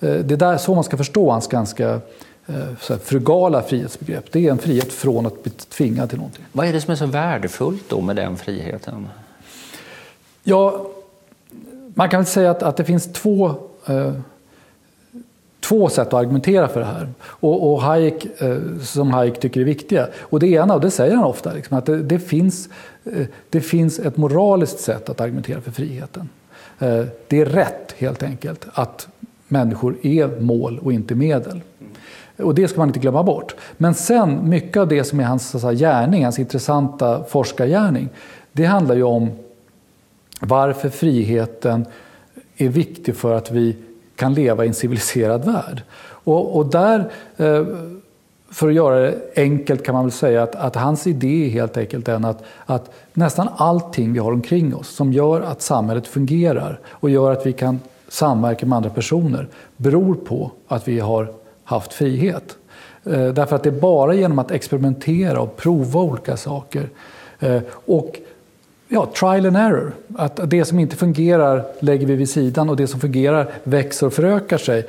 eh, 0.00 0.14
det 0.14 0.34
är 0.34 0.36
där 0.36 0.56
så 0.56 0.74
man 0.74 0.84
ska 0.84 0.96
förstå 0.96 1.30
hans 1.30 1.48
ganska 1.48 2.00
eh, 2.46 2.98
frugala 3.02 3.62
frihetsbegrepp. 3.62 4.32
Det 4.32 4.46
är 4.46 4.50
en 4.50 4.58
frihet 4.58 4.92
från 4.92 5.26
att 5.26 5.42
bli 5.42 5.52
tvingad 5.52 6.08
till 6.08 6.18
någonting. 6.18 6.44
Vad 6.52 6.66
är 6.66 6.72
det 6.72 6.80
som 6.80 6.92
är 6.92 6.96
så 6.96 7.06
värdefullt 7.06 7.84
då 7.88 8.00
med 8.00 8.16
den 8.16 8.36
friheten? 8.36 9.08
Ja, 10.42 10.86
man 11.94 12.08
kan 12.08 12.20
väl 12.20 12.26
säga 12.26 12.50
att, 12.50 12.62
att 12.62 12.76
det 12.76 12.84
finns 12.84 13.12
två, 13.12 13.54
eh, 13.86 14.12
två 15.60 15.88
sätt 15.88 16.08
att 16.08 16.14
argumentera 16.14 16.68
för 16.68 16.80
det 16.80 16.86
här. 16.86 17.08
Och, 17.22 17.72
och 17.72 17.82
Hayek, 17.82 18.40
eh, 18.42 18.58
som 18.82 19.10
Hayek 19.10 19.40
tycker 19.40 19.60
är 19.60 19.64
viktiga. 19.64 20.08
Och 20.20 20.40
det 20.40 20.46
ena, 20.46 20.74
och 20.74 20.80
det 20.80 20.90
säger 20.90 21.14
han 21.16 21.24
ofta, 21.24 21.52
liksom, 21.52 21.78
att 21.78 21.86
det, 21.86 22.02
det 22.02 22.18
finns 22.18 22.68
Eh, 23.04 23.26
det 23.50 23.60
finns 23.60 23.98
ett 23.98 24.16
moraliskt 24.16 24.80
sätt 24.80 25.08
att 25.08 25.20
argumentera 25.20 25.60
för 25.60 25.70
friheten. 25.70 26.28
Eh, 26.78 27.04
det 27.28 27.40
är 27.40 27.44
rätt 27.44 27.94
helt 27.98 28.22
enkelt 28.22 28.66
att 28.72 29.08
människor 29.48 29.96
är 30.02 30.40
mål 30.40 30.78
och 30.78 30.92
inte 30.92 31.14
medel. 31.14 31.60
Och 32.36 32.54
det 32.54 32.68
ska 32.68 32.78
man 32.78 32.88
inte 32.88 33.00
glömma 33.00 33.22
bort. 33.22 33.54
Men 33.76 33.94
sen, 33.94 34.48
mycket 34.48 34.76
av 34.76 34.88
det 34.88 35.04
som 35.04 35.20
är 35.20 35.24
hans 35.24 35.60
så 35.60 35.70
gärning, 35.70 36.24
hans 36.24 36.38
intressanta 36.38 37.24
forskargärning, 37.24 38.08
det 38.52 38.64
handlar 38.64 38.94
ju 38.94 39.02
om 39.02 39.30
varför 40.40 40.88
friheten 40.88 41.86
är 42.56 42.68
viktig 42.68 43.16
för 43.16 43.34
att 43.34 43.50
vi 43.50 43.76
kan 44.16 44.34
leva 44.34 44.64
i 44.64 44.68
en 44.68 44.74
civiliserad 44.74 45.44
värld. 45.44 45.82
Och, 46.02 46.56
och 46.56 46.66
där 46.66 47.10
eh, 47.36 47.66
för 48.50 48.68
att 48.68 48.74
göra 48.74 49.00
det 49.00 49.18
enkelt 49.36 49.84
kan 49.84 49.94
man 49.94 50.04
väl 50.04 50.12
säga 50.12 50.42
att, 50.42 50.54
att 50.54 50.76
hans 50.76 51.06
idé 51.06 51.46
är 51.46 51.50
helt 51.50 51.76
enkelt 51.76 52.08
är 52.08 52.26
att, 52.26 52.42
att 52.66 52.90
nästan 53.12 53.48
allting 53.56 54.12
vi 54.12 54.18
har 54.18 54.32
omkring 54.32 54.74
oss 54.74 54.88
som 54.88 55.12
gör 55.12 55.40
att 55.40 55.62
samhället 55.62 56.06
fungerar 56.06 56.80
och 56.88 57.10
gör 57.10 57.32
att 57.32 57.46
vi 57.46 57.52
kan 57.52 57.80
samverka 58.08 58.66
med 58.66 58.76
andra 58.76 58.90
personer 58.90 59.48
beror 59.76 60.14
på 60.14 60.50
att 60.68 60.88
vi 60.88 61.00
har 61.00 61.32
haft 61.64 61.92
frihet. 61.92 62.56
Eh, 63.04 63.28
därför 63.28 63.56
att 63.56 63.62
det 63.62 63.70
är 63.70 63.80
bara 63.80 64.14
genom 64.14 64.38
att 64.38 64.50
experimentera 64.50 65.40
och 65.40 65.56
prova 65.56 66.00
olika 66.00 66.36
saker 66.36 66.88
eh, 67.40 67.60
och 67.70 68.20
ja, 68.92 69.06
trial 69.06 69.46
and 69.46 69.56
error. 69.56 69.92
Att 70.16 70.40
det 70.50 70.64
som 70.64 70.78
inte 70.78 70.96
fungerar 70.96 71.64
lägger 71.80 72.06
vi 72.06 72.14
vid 72.14 72.30
sidan 72.30 72.70
och 72.70 72.76
det 72.76 72.86
som 72.86 73.00
fungerar 73.00 73.50
växer 73.64 74.06
och 74.06 74.12
förökar 74.12 74.58
sig. 74.58 74.86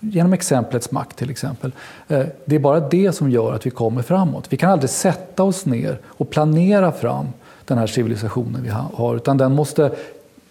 Genom 0.00 0.32
exemplets 0.32 0.90
makt 0.90 1.16
till 1.16 1.30
exempel. 1.30 1.72
Eh, 2.08 2.26
det 2.44 2.56
är 2.56 2.60
bara 2.60 2.80
det 2.80 3.12
som 3.12 3.30
gör 3.30 3.52
att 3.52 3.66
vi 3.66 3.70
kommer 3.70 4.02
framåt. 4.02 4.46
Vi 4.48 4.56
kan 4.56 4.70
aldrig 4.70 4.90
sätta 4.90 5.42
oss 5.42 5.66
ner 5.66 5.98
och 6.06 6.30
planera 6.30 6.92
fram 6.92 7.26
den 7.64 7.78
här 7.78 7.86
civilisationen 7.86 8.62
vi 8.62 8.68
har 8.68 9.16
utan 9.16 9.36
den 9.36 9.54
måste 9.54 9.90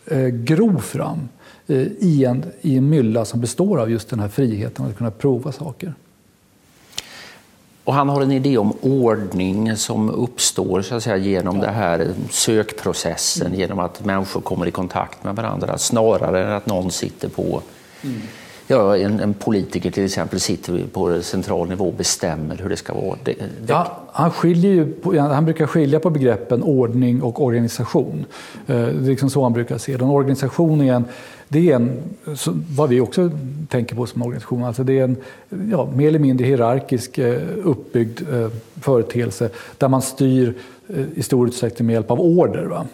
eh, 0.06 0.28
gro 0.28 0.80
fram 0.80 1.30
eh, 1.68 1.82
i 2.00 2.26
en, 2.26 2.44
i 2.62 2.78
en 2.78 2.90
mylla 2.90 3.26
som 3.26 3.42
består 3.42 3.80
av 3.80 3.92
just 3.92 4.10
den 4.10 4.20
här 4.20 4.28
friheten 4.28 4.86
att 4.86 4.98
kunna 4.98 5.12
prova 5.12 5.52
saker. 5.52 5.94
Och 7.86 7.94
han 7.94 8.10
har 8.10 8.22
en 8.22 8.32
idé 8.32 8.58
om 8.58 8.74
ordning 8.82 9.78
som 9.78 10.10
uppstår 10.10 10.82
så 10.82 10.96
att 10.96 11.04
säga, 11.04 11.18
genom 11.18 11.56
ja. 11.56 11.62
den 11.62 11.74
här 11.74 12.14
sökprocessen, 12.30 13.48
mm. 13.48 13.60
genom 13.60 13.80
att 13.80 14.06
människor 14.06 14.42
kommer 14.42 14.68
i 14.68 14.72
kontakt 14.72 15.24
med 15.24 15.36
varandra 15.36 15.78
snarare 15.78 16.46
än 16.46 16.52
att 16.52 16.66
någon 16.66 16.92
sitter 16.92 17.30
på 17.30 17.62
mm. 18.02 18.22
Ja, 18.68 18.98
en, 18.98 19.20
en, 19.20 19.34
politiker 19.34 19.92
till 19.92 20.06
exempel 20.06 20.40
sitter 20.40 20.86
på 20.94 21.22
central 21.22 21.70
nivå 21.70 21.88
och 21.88 21.94
bestämmer 21.94 22.58
hur 22.58 22.70
det 22.70 22.78
ska 22.78 22.94
vara. 22.94 23.18
Det, 23.24 23.34
det... 23.34 23.74
Ja, 23.74 23.98
han, 24.12 24.32
skiljer 24.32 24.72
ju, 24.72 25.20
han 25.20 25.46
brukar 25.46 25.68
skilja 25.68 26.00
på 26.00 26.10
begreppen 26.10 26.64
ordning 26.64 27.22
och 27.22 27.44
organisation. 27.44 28.26
Eh, 28.68 28.76
det 28.76 28.84
är 28.84 28.92
liksom 28.92 29.30
så 29.30 29.44
han 29.44 29.54
brukar 29.54 29.78
se 29.78 29.98
det. 29.98 30.04
En 30.04 30.10
organisation 30.10 30.82
är 30.82 30.94
en, 30.94 31.06
det 31.48 31.72
är 31.72 31.76
en, 31.76 32.00
vad 32.76 32.90
vi 32.90 33.02
också 33.02 33.32
tänker 33.70 33.96
på 33.96 34.06
som 34.06 34.22
organisation, 34.22 34.64
alltså 34.64 34.84
det 34.84 35.00
är 35.00 35.04
en 35.04 35.18
ja, 35.72 35.90
mer 35.96 36.08
eller 36.08 36.20
mindre 36.20 36.46
hierarkisk 36.46 37.18
eh, 37.18 37.42
uppbyggd 37.64 38.22
eh, 38.34 38.50
företeelse 38.82 39.50
där 39.78 39.88
man 39.88 40.02
styr 40.02 40.54
eh, 40.88 41.06
i 41.16 41.24
stor 41.24 41.48
utsträckning 41.48 41.86
med 41.86 41.94
hjälp 41.94 42.12
av 42.12 42.22
order. 42.22 42.66
Va? 42.66 42.86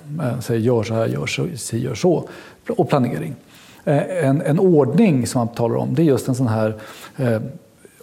Säger 0.42 0.62
gör 0.62 0.84
så 0.84 0.94
här, 0.94 1.08
gör 1.08 1.26
så, 1.26 1.48
gör 1.78 1.96
så 1.96 2.30
och 2.70 2.90
planering. 2.90 3.36
En, 3.84 4.42
en 4.42 4.60
ordning 4.60 5.28
som 5.28 5.40
man 5.40 5.48
talar 5.48 5.76
om, 5.76 5.96
det 5.96 6.02
är 6.02 6.06
just 6.06 6.28
en 6.28 6.36
sån 6.36 6.48
här 6.48 6.76
eh, 7.18 7.42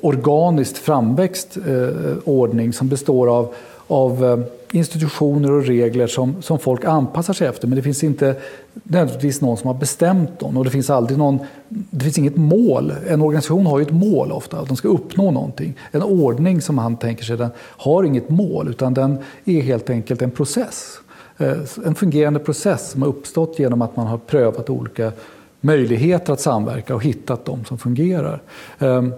organiskt 0.01 0.79
framväxt 0.79 1.57
eh, 1.57 2.17
ordning 2.25 2.73
som 2.73 2.89
består 2.89 3.37
av, 3.39 3.55
av 3.89 4.25
eh, 4.25 4.39
institutioner 4.73 5.53
och 5.53 5.65
regler 5.65 6.07
som, 6.07 6.43
som 6.43 6.59
folk 6.59 6.85
anpassar 6.85 7.35
sig 7.35 7.49
efter. 7.49 7.69
Men 7.69 7.77
det 7.77 7.83
finns 7.83 8.05
inte 8.05 8.37
nödvändigtvis 8.73 9.41
någon 9.41 9.57
som 9.57 9.67
har 9.67 9.75
bestämt 9.75 10.39
dem 10.39 10.57
och 10.57 10.65
det 10.65 10.71
finns 10.71 10.91
aldrig 10.91 11.19
någon, 11.19 11.39
det 11.69 12.05
finns 12.05 12.19
inget 12.19 12.37
mål. 12.37 12.93
En 13.09 13.23
organisation 13.23 13.67
har 13.67 13.79
ju 13.79 13.83
ett 13.83 13.91
mål 13.91 14.33
ofta, 14.33 14.59
att 14.59 14.69
de 14.69 14.77
ska 14.77 14.89
uppnå 14.89 15.31
någonting. 15.31 15.75
En 15.91 16.03
ordning 16.03 16.61
som 16.61 16.79
han 16.79 16.97
tänker 16.97 17.25
sig, 17.25 17.37
den 17.37 17.51
har 17.59 18.05
inget 18.05 18.29
mål 18.29 18.69
utan 18.69 18.95
den 18.95 19.19
är 19.45 19.61
helt 19.61 19.91
enkelt 19.91 20.23
en 20.23 20.31
process. 20.31 21.01
Eh, 21.39 21.57
en 21.85 21.95
fungerande 21.95 22.41
process 22.41 22.91
som 22.91 23.03
har 23.03 23.09
uppstått 23.09 23.59
genom 23.59 23.83
att 23.83 23.97
man 23.97 24.07
har 24.07 24.19
prövat 24.19 24.71
olika 24.71 25.13
möjligheter 25.61 26.33
att 26.33 26.41
samverka 26.41 26.95
och 26.95 27.05
hittat 27.05 27.45
de 27.45 27.65
som 27.65 27.79
fungerar. 27.79 28.43
Ehm, 28.79 29.13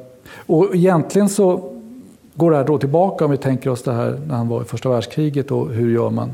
och 0.47 0.75
egentligen 0.75 1.29
så 1.29 1.77
går 2.35 2.51
det 2.51 2.57
här 2.57 2.65
då 2.65 2.79
tillbaka 2.79 3.25
om 3.25 3.31
vi 3.31 3.37
tänker 3.37 3.71
oss 3.71 3.83
det 3.83 3.93
här 3.93 4.21
när 4.27 4.35
han 4.35 4.49
var 4.49 4.63
i 4.63 4.65
första 4.65 4.89
världskriget 4.89 5.51
och 5.51 5.69
hur 5.69 5.93
gör 5.95 6.11
man 6.11 6.31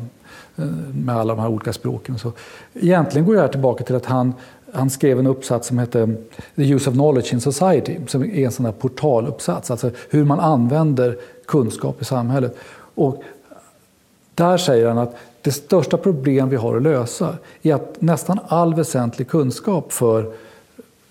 eh, 0.56 0.64
med 1.04 1.16
alla 1.16 1.34
de 1.34 1.42
här 1.42 1.48
olika 1.48 1.72
språken. 1.72 2.18
Så 2.18 2.32
egentligen 2.74 3.26
går 3.26 3.34
det 3.34 3.40
här 3.40 3.48
tillbaka 3.48 3.84
till 3.84 3.94
att 3.94 4.06
han, 4.06 4.34
han 4.72 4.90
skrev 4.90 5.18
en 5.18 5.26
uppsats 5.26 5.68
som 5.68 5.78
hette 5.78 6.14
The 6.56 6.62
Use 6.62 6.90
of 6.90 6.94
Knowledge 6.94 7.32
in 7.32 7.40
Society 7.40 7.96
som 8.06 8.22
är 8.22 8.44
en 8.44 8.52
sån 8.52 8.64
här 8.64 8.72
portaluppsats, 8.72 9.70
alltså 9.70 9.90
hur 10.10 10.24
man 10.24 10.40
använder 10.40 11.16
kunskap 11.46 12.02
i 12.02 12.04
samhället. 12.04 12.56
Och 12.94 13.22
där 14.34 14.56
säger 14.56 14.88
han 14.88 14.98
att 14.98 15.16
det 15.42 15.52
största 15.52 15.96
problem 15.96 16.48
vi 16.48 16.56
har 16.56 16.76
att 16.76 16.82
lösa 16.82 17.34
är 17.62 17.74
att 17.74 18.02
nästan 18.02 18.38
all 18.48 18.74
väsentlig 18.74 19.28
kunskap 19.28 19.92
för 19.92 20.32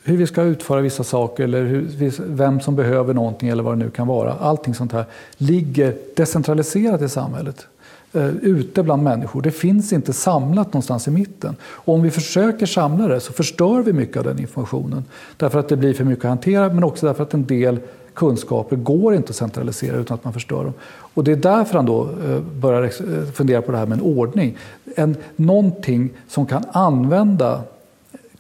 hur 0.08 0.18
vi 0.18 0.28
ska 0.28 0.42
utföra 0.42 0.82
vissa 0.82 1.04
saker 1.04 1.44
eller 1.44 1.64
hur, 1.64 2.14
vem 2.28 2.60
som 2.60 2.76
behöver 2.76 3.14
någonting 3.14 3.50
eller 3.50 3.64
vad 3.64 3.78
det 3.78 3.86
nu 3.86 3.90
kan 3.90 4.08
vara. 4.08 4.34
Allting 4.34 4.74
sånt 4.74 4.92
här 4.92 5.06
ligger 5.38 5.96
decentraliserat 6.16 7.02
i 7.02 7.10
samhället. 7.10 7.68
Eh, 8.14 8.28
ute 8.28 8.84
bland 8.84 9.04
människor. 9.04 9.42
Det 9.42 9.52
finns 9.52 9.94
inte 9.94 10.14
samlat 10.14 10.68
någonstans 10.68 11.08
i 11.08 11.12
mitten. 11.12 11.56
Och 11.64 11.94
om 11.94 12.02
vi 12.02 12.12
försöker 12.12 12.66
samla 12.66 13.08
det 13.08 13.20
så 13.20 13.34
förstör 13.34 13.82
vi 13.82 13.94
mycket 13.94 14.18
av 14.18 14.24
den 14.24 14.40
informationen. 14.40 15.06
Därför 15.38 15.60
att 15.60 15.70
det 15.70 15.78
blir 15.78 15.94
för 15.94 16.04
mycket 16.04 16.26
att 16.26 16.30
hantera 16.30 16.74
men 16.74 16.84
också 16.84 17.06
därför 17.06 17.24
att 17.24 17.34
en 17.34 17.46
del 17.46 17.80
kunskaper 18.14 18.76
går 18.76 19.16
inte 19.16 19.30
att 19.30 19.36
centralisera 19.36 19.98
utan 19.98 20.16
att 20.16 20.24
man 20.24 20.34
förstör 20.34 20.64
dem. 20.64 20.74
Och 21.14 21.24
det 21.24 21.32
är 21.32 21.36
därför 21.36 21.76
han 21.76 21.86
då 21.86 22.02
eh, 22.04 22.40
börjar 22.40 22.84
eh, 22.84 23.26
fundera 23.34 23.62
på 23.62 23.72
det 23.72 23.78
här 23.78 23.86
med 23.86 23.98
en 23.98 24.04
ordning. 24.04 24.58
En, 24.96 25.16
någonting 25.36 26.10
som 26.28 26.46
kan 26.46 26.64
använda 26.72 27.62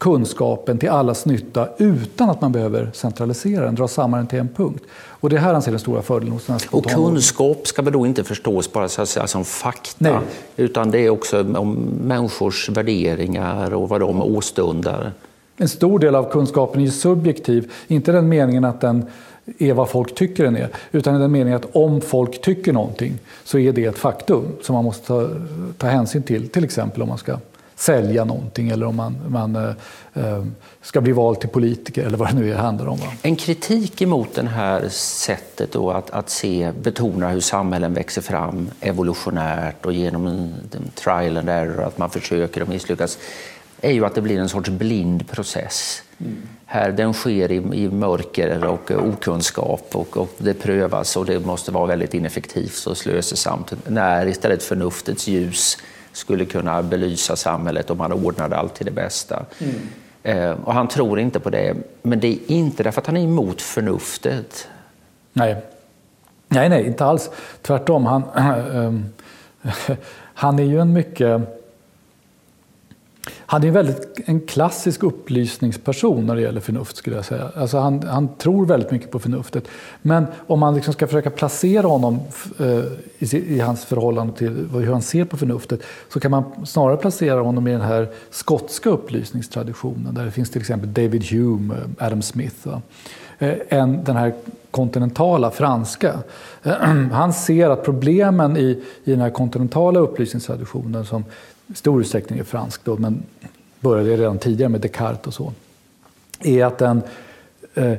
kunskapen 0.05 0.77
till 0.77 0.89
allas 0.89 1.25
nytta 1.25 1.67
utan 1.77 2.29
att 2.29 2.41
man 2.41 2.51
behöver 2.51 2.91
centralisera 2.93 3.65
den, 3.65 3.75
dra 3.75 3.87
samman 3.87 4.19
den 4.19 4.27
till 4.27 4.39
en 4.39 4.47
punkt. 4.47 4.83
Och 4.93 5.29
det 5.29 5.35
är 5.35 5.39
här 5.39 5.53
han 5.53 5.61
ser 5.61 5.71
den 5.71 5.79
stora 5.79 6.01
fördelen 6.01 6.33
hos 6.33 6.45
den 6.45 6.53
här 6.53 6.75
Och 6.75 6.85
kunskap 6.85 7.67
ska 7.67 7.81
väl 7.81 7.93
då 7.93 8.05
inte 8.05 8.23
förstås 8.23 8.73
bara 8.73 8.89
så 8.89 9.01
att 9.01 9.09
säga, 9.09 9.27
som 9.27 9.45
fakta, 9.45 9.95
Nej. 9.97 10.19
utan 10.55 10.91
det 10.91 10.99
är 10.99 11.09
också 11.09 11.39
om 11.57 11.73
människors 12.03 12.69
värderingar 12.69 13.73
och 13.73 13.89
vad 13.89 14.01
de 14.01 14.21
åstundar. 14.21 15.11
En 15.57 15.69
stor 15.69 15.99
del 15.99 16.15
av 16.15 16.31
kunskapen 16.31 16.81
är 16.81 16.87
subjektiv, 16.87 17.71
inte 17.87 18.11
den 18.11 18.29
meningen 18.29 18.65
att 18.65 18.81
den 18.81 19.05
är 19.59 19.73
vad 19.73 19.89
folk 19.89 20.15
tycker 20.15 20.43
den 20.43 20.55
är. 20.55 20.69
Utan 20.91 21.15
i 21.15 21.19
den 21.19 21.31
meningen 21.31 21.55
att 21.55 21.75
om 21.75 22.01
folk 22.01 22.41
tycker 22.41 22.73
någonting 22.73 23.17
så 23.43 23.59
är 23.59 23.73
det 23.73 23.85
ett 23.85 23.97
faktum 23.97 24.43
som 24.61 24.75
man 24.75 24.83
måste 24.83 25.07
ta, 25.07 25.29
ta 25.77 25.87
hänsyn 25.87 26.23
till. 26.23 26.49
Till 26.49 26.63
exempel 26.63 27.01
om 27.01 27.09
man 27.09 27.17
ska 27.17 27.37
sälja 27.75 28.25
någonting 28.25 28.69
eller 28.69 28.85
om 28.85 28.95
man, 28.95 29.17
man 29.27 29.55
eh, 29.55 29.69
eh 30.13 30.43
ska 30.81 31.01
bli 31.01 31.11
vald 31.11 31.39
till 31.39 31.49
politiker 31.49 32.05
eller 32.05 32.17
vad 32.17 32.27
det 32.27 32.35
nu 32.35 32.53
är 32.53 32.57
handlar 32.57 32.87
om. 32.87 32.97
Va? 32.97 33.07
En 33.21 33.35
kritik 33.35 34.01
emot 34.01 34.35
det 34.35 34.47
här 34.47 34.89
sättet 34.89 35.71
då 35.71 35.91
att, 35.91 36.11
att 36.11 36.29
se, 36.29 36.71
betona 36.81 37.29
hur 37.29 37.39
samhällen 37.39 37.93
växer 37.93 38.21
fram 38.21 38.69
evolutionärt 38.81 39.85
och 39.85 39.93
genom 39.93 40.27
en, 40.27 40.53
en 40.71 40.91
trial 40.95 41.37
and 41.37 41.49
error, 41.49 41.83
att 41.83 41.97
man 41.97 42.09
försöker 42.09 42.61
och 42.61 42.69
misslyckas, 42.69 43.17
är 43.81 43.91
ju 43.91 44.05
att 44.05 44.15
det 44.15 44.21
blir 44.21 44.39
en 44.39 44.49
sorts 44.49 44.69
blind 44.69 45.31
process. 45.31 46.01
Mm. 46.17 46.37
Här, 46.65 46.91
den 46.91 47.13
sker 47.13 47.51
i, 47.51 47.55
i 47.55 47.89
mörker 47.89 48.65
och 48.65 48.91
okunskap 48.91 49.87
och, 49.91 50.17
och, 50.17 50.29
det 50.37 50.53
prövas 50.53 51.17
och 51.17 51.25
det 51.25 51.39
måste 51.39 51.71
vara 51.71 51.85
väldigt 51.85 52.13
ineffektivt 52.13 52.85
och 52.85 52.97
slösesamt. 52.97 53.73
När 53.87 54.27
istället 54.27 54.63
förnuftets 54.63 55.27
ljus 55.27 55.77
skulle 56.15 56.45
kunna 56.45 56.83
belysa 56.83 57.35
samhället 57.35 57.89
om 57.89 57.97
man 57.97 58.11
ordnade 58.11 58.57
allt 58.57 58.75
till 58.75 58.85
det 58.85 58.91
bästa. 58.91 59.45
Mm. 59.59 59.75
Eh, 60.23 60.51
och 60.63 60.73
han 60.73 60.87
tror 60.87 61.19
inte 61.19 61.39
på 61.39 61.49
det, 61.49 61.75
men 62.01 62.19
det 62.19 62.27
är 62.27 62.39
inte 62.47 62.83
därför 62.83 63.01
att 63.01 63.07
han 63.07 63.17
är 63.17 63.23
emot 63.23 63.61
förnuftet. 63.61 64.67
Nej, 65.33 65.55
nej, 66.47 66.69
nej 66.69 66.85
inte 66.85 67.05
alls. 67.05 67.29
Tvärtom. 67.61 68.05
Han, 68.05 68.23
äh, 68.35 68.93
han 70.33 70.59
är 70.59 70.63
ju 70.63 70.79
en 70.79 70.93
mycket 70.93 71.41
han 73.55 73.63
är 73.63 73.71
väldigt, 73.71 74.19
en 74.25 74.41
klassisk 74.41 75.03
upplysningsperson 75.03 76.25
när 76.25 76.35
det 76.35 76.41
gäller 76.41 76.61
förnuft. 76.61 76.97
skulle 76.97 77.15
jag 77.15 77.25
säga. 77.25 77.51
Alltså 77.55 77.77
han, 77.77 78.03
han 78.03 78.27
tror 78.37 78.65
väldigt 78.65 78.91
mycket 78.91 79.11
på 79.11 79.19
förnuftet. 79.19 79.67
Men 80.01 80.25
om 80.47 80.59
man 80.59 80.75
liksom 80.75 80.93
ska 80.93 81.07
försöka 81.07 81.29
placera 81.29 81.87
honom 81.87 82.19
eh, 82.59 82.83
i, 83.19 83.55
i, 83.55 83.59
hans 83.59 83.85
förhållande 83.85 84.33
till 84.33 84.69
hur 84.73 84.91
han 84.91 85.01
ser 85.01 85.25
på 85.25 85.37
förnuftet 85.37 85.79
så 86.09 86.19
kan 86.19 86.31
man 86.31 86.65
snarare 86.65 86.97
placera 86.97 87.41
honom 87.41 87.67
i 87.67 87.71
den 87.71 87.81
här 87.81 88.07
skotska 88.29 88.89
upplysningstraditionen 88.89 90.13
där 90.13 90.25
det 90.25 90.31
finns 90.31 90.49
till 90.49 90.61
exempel 90.61 90.93
David 90.93 91.23
Hume, 91.23 91.73
eh, 91.73 92.05
Adam 92.05 92.21
Smith. 92.21 92.67
Eh, 93.39 93.53
än 93.69 94.03
den 94.03 94.15
här 94.15 94.33
kontinentala 94.71 95.51
franska. 95.51 96.13
Eh, 96.63 96.73
han 97.11 97.33
ser 97.33 97.69
att 97.69 97.83
problemen 97.83 98.57
i, 98.57 98.83
i 99.03 99.11
den 99.11 99.21
här 99.21 99.29
kontinentala 99.29 99.99
upplysningstraditionen 99.99 101.05
som 101.05 101.23
stor 101.73 102.01
utsträckning 102.01 102.39
är 102.39 102.43
fransk, 102.43 102.81
då, 102.83 102.97
men 102.97 103.23
började 103.79 104.17
redan 104.17 104.37
tidigare 104.37 104.69
med 104.69 104.81
Descartes 104.81 105.27
och 105.27 105.33
så, 105.33 105.53
är 106.39 106.65
att 106.65 106.77
den, 106.77 107.01
eh, 107.73 107.93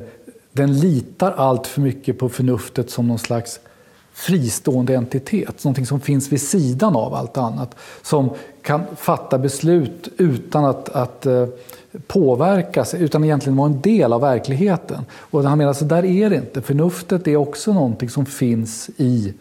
den 0.51 0.79
litar 0.79 1.31
allt 1.31 1.67
för 1.67 1.81
mycket 1.81 2.19
på 2.19 2.29
förnuftet 2.29 2.89
som 2.89 3.07
någon 3.07 3.19
slags 3.19 3.59
fristående 4.17 4.95
entitet, 4.95 5.63
någonting 5.63 5.85
som 5.85 5.99
finns 5.99 6.31
vid 6.31 6.41
sidan 6.41 6.95
av 6.95 7.13
allt 7.13 7.37
annat. 7.37 7.75
Som 8.01 8.29
kan 8.61 8.81
fatta 8.95 9.37
beslut 9.37 10.09
utan 10.17 10.65
att, 10.65 10.89
att 10.89 11.25
eh, 11.25 11.47
påverkas, 12.07 12.93
utan 12.93 13.23
egentligen 13.23 13.57
vara 13.57 13.69
en 13.69 13.81
del 13.81 14.13
av 14.13 14.21
verkligheten. 14.21 15.05
Och 15.11 15.43
han 15.43 15.57
menar, 15.57 15.73
så 15.73 15.85
där 15.85 16.05
är 16.05 16.29
det 16.29 16.35
inte. 16.35 16.61
Förnuftet 16.61 17.27
är 17.27 17.35
också 17.35 17.73
någonting 17.73 18.09
som 18.09 18.25
finns 18.25 18.89
i 18.97 19.33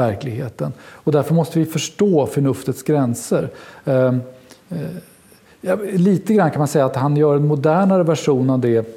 verkligheten. 0.00 0.72
Och 0.80 1.12
därför 1.12 1.34
måste 1.34 1.58
vi 1.58 1.66
förstå 1.66 2.26
förnuftets 2.26 2.82
gränser. 2.82 3.48
Ehm, 3.84 4.20
eh, 4.70 4.78
Ja, 5.60 5.76
lite 5.92 6.34
grann 6.34 6.50
kan 6.50 6.58
man 6.58 6.68
säga 6.68 6.84
att 6.84 6.96
han 6.96 7.16
gör 7.16 7.36
en 7.36 7.46
modernare 7.46 8.02
version 8.02 8.50
av 8.50 8.58
det 8.58 8.96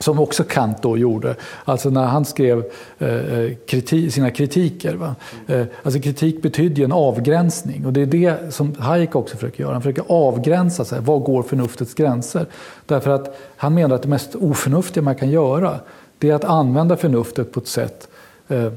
som 0.00 0.20
också 0.20 0.44
Kant 0.44 0.82
då 0.82 0.98
gjorde, 0.98 1.36
alltså 1.64 1.90
när 1.90 2.04
han 2.04 2.24
skrev 2.24 2.64
eh, 2.98 3.44
eh 3.44 4.08
sina 4.10 4.30
kritiker. 4.30 4.94
Va? 4.94 5.14
Eh, 5.46 5.64
alltså 5.82 6.00
kritik 6.00 6.42
betyder 6.42 6.76
ju 6.76 6.84
en 6.84 6.92
avgränsning 6.92 7.86
och 7.86 7.92
det 7.92 8.00
är 8.02 8.06
det 8.06 8.54
som 8.54 8.74
Hayek 8.78 9.14
också 9.14 9.36
försöker 9.36 9.62
göra. 9.62 9.72
Han 9.72 9.82
försöker 9.82 10.04
avgränsa 10.08 10.84
sig. 10.84 11.00
Var 11.00 11.18
går 11.18 11.42
förnuftets 11.42 11.94
gränser? 11.94 12.46
Därför 12.86 13.10
att 13.10 13.38
han 13.56 13.74
menar 13.74 13.94
att 13.94 14.02
det 14.02 14.08
mest 14.08 14.34
oförnuftiga 14.34 15.02
man 15.02 15.14
kan 15.14 15.30
göra 15.30 15.80
det 16.18 16.30
är 16.30 16.34
att 16.34 16.44
använda 16.44 16.96
förnuftet 16.96 17.52
på 17.52 17.60
ett 17.60 17.68
sätt 17.68 18.08
eh, 18.48 18.72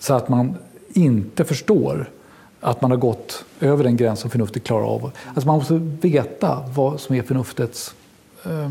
så 0.00 0.14
att 0.14 0.28
man 0.28 0.54
inte 0.92 1.44
förstår 1.44 2.10
att 2.60 2.82
man 2.82 2.90
har 2.90 2.98
gått 2.98 3.44
över 3.60 3.84
den 3.84 3.96
gräns 3.96 4.20
som 4.20 4.30
förnuftet 4.30 4.64
klarar 4.64 4.84
av. 4.84 5.10
Alltså 5.34 5.46
man 5.46 5.58
måste 5.58 5.74
veta 6.08 6.64
vad 6.74 7.00
som 7.00 7.16
är 7.16 7.22
förnuftets 7.22 7.94
eh, 8.44 8.70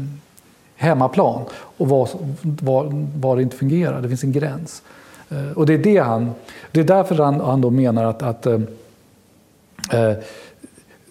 hemmaplan 0.76 1.46
och 1.52 1.90
vad, 1.90 2.10
vad, 2.42 3.08
vad 3.16 3.38
det 3.38 3.42
inte 3.42 3.58
fungerar. 3.58 4.02
Det 4.02 4.08
finns 4.08 4.24
en 4.24 4.32
gräns. 4.32 4.82
Eh, 5.30 5.52
och 5.52 5.66
det 5.66 5.74
är, 5.74 5.78
det 5.78 5.98
han, 5.98 6.32
det 6.72 6.80
är 6.80 6.84
därför 6.84 7.16
han, 7.16 7.40
han 7.40 7.62
då 7.62 7.70
menar 7.70 8.04
att, 8.04 8.24
att 8.24 8.46
eh, 8.46 8.62
eh 9.92 10.18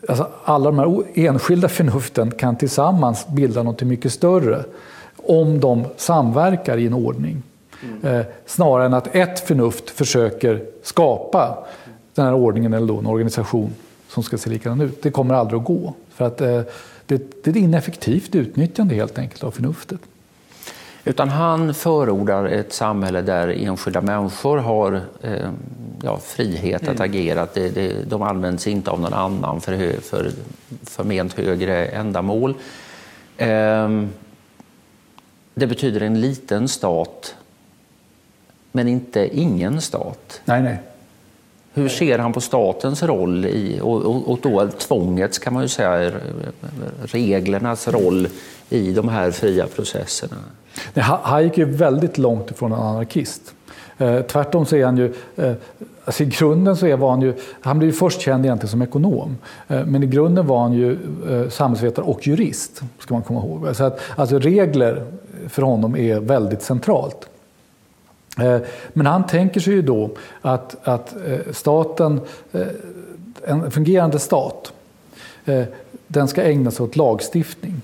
alltså 0.08 0.28
alla 0.44 0.70
de 0.70 0.78
här 0.78 1.04
enskilda 1.14 1.68
förnuften 1.68 2.30
kan 2.30 2.56
tillsammans 2.56 3.26
bilda 3.28 3.62
något 3.62 3.82
mycket 3.82 4.12
större 4.12 4.64
om 5.16 5.60
de 5.60 5.84
samverkar 5.96 6.76
i 6.76 6.86
en 6.86 6.94
ordning. 6.94 7.42
Mm. 7.82 8.16
Eh, 8.16 8.26
snarare 8.46 8.86
än 8.86 8.94
att 8.94 9.14
ett 9.14 9.40
förnuft 9.40 9.90
försöker 9.90 10.64
skapa 10.82 11.64
den 12.14 12.26
här 12.26 12.34
ordningen 12.34 12.72
eller 12.72 12.86
då 12.86 12.98
en 12.98 13.06
organisation 13.06 13.74
som 14.08 14.22
ska 14.22 14.38
se 14.38 14.50
likadan 14.50 14.80
ut. 14.80 15.02
Det 15.02 15.10
kommer 15.10 15.34
aldrig 15.34 15.60
att 15.60 15.66
gå. 15.66 15.94
För 16.14 16.24
att 16.24 16.40
eh, 16.40 16.60
det, 17.06 17.44
det 17.44 17.46
är 17.46 17.50
ett 17.50 17.56
ineffektivt 17.56 18.34
utnyttjande 18.34 18.94
helt 18.94 19.18
enkelt 19.18 19.44
av 19.44 19.50
förnuftet. 19.50 20.00
Utan 21.04 21.28
han 21.28 21.74
förordar 21.74 22.44
ett 22.44 22.72
samhälle 22.72 23.22
där 23.22 23.48
enskilda 23.48 24.00
människor 24.00 24.56
har 24.56 25.00
eh, 25.22 25.50
ja, 26.02 26.18
frihet 26.18 26.82
mm. 26.82 26.94
att 26.94 27.00
agera. 27.00 27.48
Det, 27.54 27.68
det, 27.68 28.10
de 28.10 28.22
används 28.22 28.66
inte 28.66 28.90
av 28.90 29.00
någon 29.00 29.14
annan 29.14 29.60
för, 29.60 29.72
hö, 29.72 29.92
för 30.00 30.30
förment 30.82 31.32
högre 31.32 31.86
ändamål. 31.86 32.54
Eh, 33.36 33.88
det 35.54 35.66
betyder 35.66 36.00
en 36.00 36.20
liten 36.20 36.68
stat, 36.68 37.34
men 38.72 38.88
inte 38.88 39.38
ingen 39.38 39.80
stat. 39.80 40.40
Nej, 40.44 40.62
nej. 40.62 40.78
Hur 41.74 41.88
ser 41.88 42.18
han 42.18 42.32
på 42.32 42.40
statens 42.40 43.02
roll 43.02 43.46
i, 43.46 43.80
och, 43.82 44.02
och, 44.02 44.30
och 44.30 44.38
då 44.42 44.68
tvångets, 44.68 45.38
kan 45.38 45.52
man 45.52 45.62
ju 45.62 45.68
säga, 45.68 46.12
reglernas 47.02 47.88
roll 47.88 48.28
i 48.68 48.92
de 48.92 49.08
här 49.08 49.30
fria 49.30 49.66
processerna? 49.66 50.36
Hayek 50.94 51.58
är 51.58 51.64
väldigt 51.64 52.18
långt 52.18 52.50
ifrån 52.50 52.72
en 52.72 52.78
anarkist. 52.78 53.54
Eh, 53.98 54.20
tvärtom 54.20 54.66
så 54.66 54.76
är 54.76 54.84
han 54.84 54.96
ju, 54.96 55.14
eh, 55.36 55.52
alltså 56.04 56.22
i 56.22 56.26
grunden 56.26 56.76
så 56.76 56.86
är, 56.86 56.96
var 56.96 57.10
han 57.10 57.22
ju, 57.22 57.34
han 57.60 57.78
blev 57.78 57.90
ju 57.90 57.96
först 57.96 58.20
känd 58.20 58.44
egentligen 58.44 58.70
som 58.70 58.82
ekonom. 58.82 59.36
Eh, 59.68 59.84
men 59.86 60.02
i 60.02 60.06
grunden 60.06 60.46
var 60.46 60.60
han 60.60 60.72
ju 60.72 60.98
eh, 61.30 61.48
samhällsvetare 61.48 62.04
och 62.04 62.26
jurist, 62.26 62.82
ska 62.98 63.14
man 63.14 63.22
komma 63.22 63.40
ihåg. 63.40 63.76
Så 63.76 63.84
att, 63.84 64.00
alltså 64.16 64.38
regler 64.38 65.04
för 65.48 65.62
honom 65.62 65.96
är 65.96 66.20
väldigt 66.20 66.62
centralt. 66.62 67.28
Eh, 68.38 68.58
men 68.92 69.06
han 69.06 69.26
tänker 69.26 69.60
sig 69.60 69.72
ju 69.72 69.82
då 69.82 70.10
att, 70.40 70.76
att 70.82 71.14
eh, 71.26 71.52
staten, 71.52 72.20
eh, 72.52 72.66
en 73.44 73.70
fungerande 73.70 74.18
stat, 74.18 74.72
den 76.06 76.28
ska 76.28 76.42
ägna 76.42 76.70
sig 76.70 76.84
åt 76.84 76.96
lagstiftning 76.96 77.82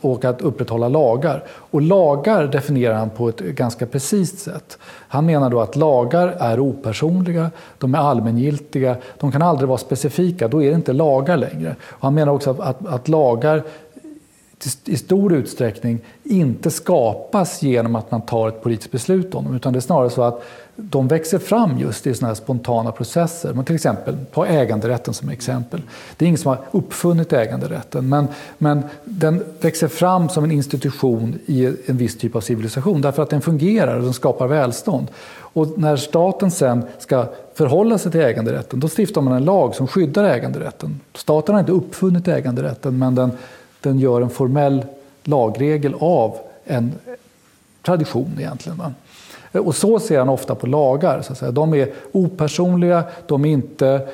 och 0.00 0.24
att 0.24 0.40
upprätthålla 0.40 0.88
lagar. 0.88 1.44
Och 1.48 1.82
lagar 1.82 2.46
definierar 2.46 2.94
han 2.94 3.10
på 3.10 3.28
ett 3.28 3.38
ganska 3.40 3.86
precis 3.86 4.40
sätt. 4.40 4.78
Han 4.82 5.26
menar 5.26 5.50
då 5.50 5.60
att 5.60 5.76
lagar 5.76 6.28
är 6.38 6.60
opersonliga, 6.60 7.50
de 7.78 7.94
är 7.94 7.98
allmängiltiga, 7.98 8.96
de 9.20 9.32
kan 9.32 9.42
aldrig 9.42 9.68
vara 9.68 9.78
specifika, 9.78 10.48
då 10.48 10.62
är 10.62 10.68
det 10.68 10.74
inte 10.74 10.92
lagar 10.92 11.36
längre. 11.36 11.76
Och 11.82 12.02
han 12.02 12.14
menar 12.14 12.32
också 12.32 12.50
att, 12.50 12.60
att, 12.60 12.86
att 12.86 13.08
lagar 13.08 13.62
i 14.84 14.96
stor 14.96 15.32
utsträckning 15.32 15.98
inte 16.24 16.70
skapas 16.70 17.62
genom 17.62 17.96
att 17.96 18.10
man 18.10 18.22
tar 18.22 18.48
ett 18.48 18.62
politiskt 18.62 18.92
beslut 18.92 19.34
om 19.34 19.44
dem. 19.44 19.56
Utan 19.56 19.72
det 19.72 19.78
är 19.78 19.80
snarare 19.80 20.10
så 20.10 20.22
att 20.22 20.42
de 20.76 21.08
växer 21.08 21.38
fram 21.38 21.78
just 21.78 22.06
i 22.06 22.14
såna 22.14 22.28
här 22.28 22.34
spontana 22.34 22.92
processer. 22.92 23.52
Men 23.52 23.64
till 23.64 23.74
exempel, 23.74 24.16
ta 24.32 24.46
äganderätten 24.46 25.14
som 25.14 25.28
exempel. 25.28 25.82
Det 26.16 26.24
är 26.24 26.26
ingen 26.26 26.38
som 26.38 26.48
har 26.48 26.58
uppfunnit 26.70 27.32
äganderätten. 27.32 28.08
Men, 28.08 28.28
men 28.58 28.82
den 29.04 29.44
växer 29.60 29.88
fram 29.88 30.28
som 30.28 30.44
en 30.44 30.50
institution 30.50 31.38
i 31.46 31.66
en 31.86 31.96
viss 31.96 32.18
typ 32.18 32.36
av 32.36 32.40
civilisation. 32.40 33.00
Därför 33.00 33.22
att 33.22 33.30
den 33.30 33.40
fungerar 33.40 33.96
och 33.96 34.02
den 34.02 34.12
skapar 34.12 34.46
välstånd. 34.46 35.06
Och 35.52 35.78
när 35.78 35.96
staten 35.96 36.50
sen 36.50 36.82
ska 36.98 37.26
förhålla 37.54 37.98
sig 37.98 38.12
till 38.12 38.20
äganderätten, 38.20 38.80
då 38.80 38.88
stiftar 38.88 39.20
man 39.20 39.32
en 39.32 39.44
lag 39.44 39.74
som 39.74 39.86
skyddar 39.86 40.24
äganderätten. 40.24 41.00
Staten 41.14 41.54
har 41.54 41.60
inte 41.60 41.72
uppfunnit 41.72 42.28
äganderätten, 42.28 42.98
men 42.98 43.14
den 43.14 43.30
den 43.80 43.98
gör 43.98 44.20
en 44.20 44.30
formell 44.30 44.84
lagregel 45.24 45.94
av 46.00 46.36
en 46.64 46.92
tradition 47.82 48.34
egentligen. 48.38 48.78
Va? 48.78 48.92
Och 49.60 49.76
så 49.76 49.98
ser 49.98 50.18
han 50.18 50.28
ofta 50.28 50.54
på 50.54 50.66
lagar. 50.66 51.22
Så 51.22 51.32
att 51.32 51.38
säga. 51.38 51.50
De 51.50 51.74
är 51.74 51.92
opersonliga, 52.12 53.04
de 53.26 53.44
är 53.44 53.50
inte 53.50 54.08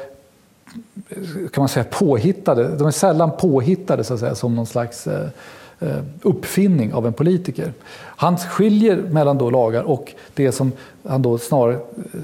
kan 1.52 1.62
man 1.62 1.68
säga, 1.68 1.84
påhittade. 1.90 2.68
De 2.68 2.86
är 2.86 2.90
sällan 2.90 3.30
påhittade 3.36 4.04
så 4.04 4.14
att 4.14 4.20
säga, 4.20 4.34
som 4.34 4.56
någon 4.56 4.66
slags 4.66 5.06
eh, 5.06 5.28
eh, 5.80 5.98
uppfinning 6.22 6.94
av 6.94 7.06
en 7.06 7.12
politiker. 7.12 7.72
Han 7.96 8.38
skiljer 8.38 8.96
mellan 8.96 9.38
då 9.38 9.50
lagar 9.50 9.82
och 9.82 10.12
det 10.34 10.52
som 10.52 10.72
han 11.08 11.22
då 11.22 11.38
snarare 11.38 11.78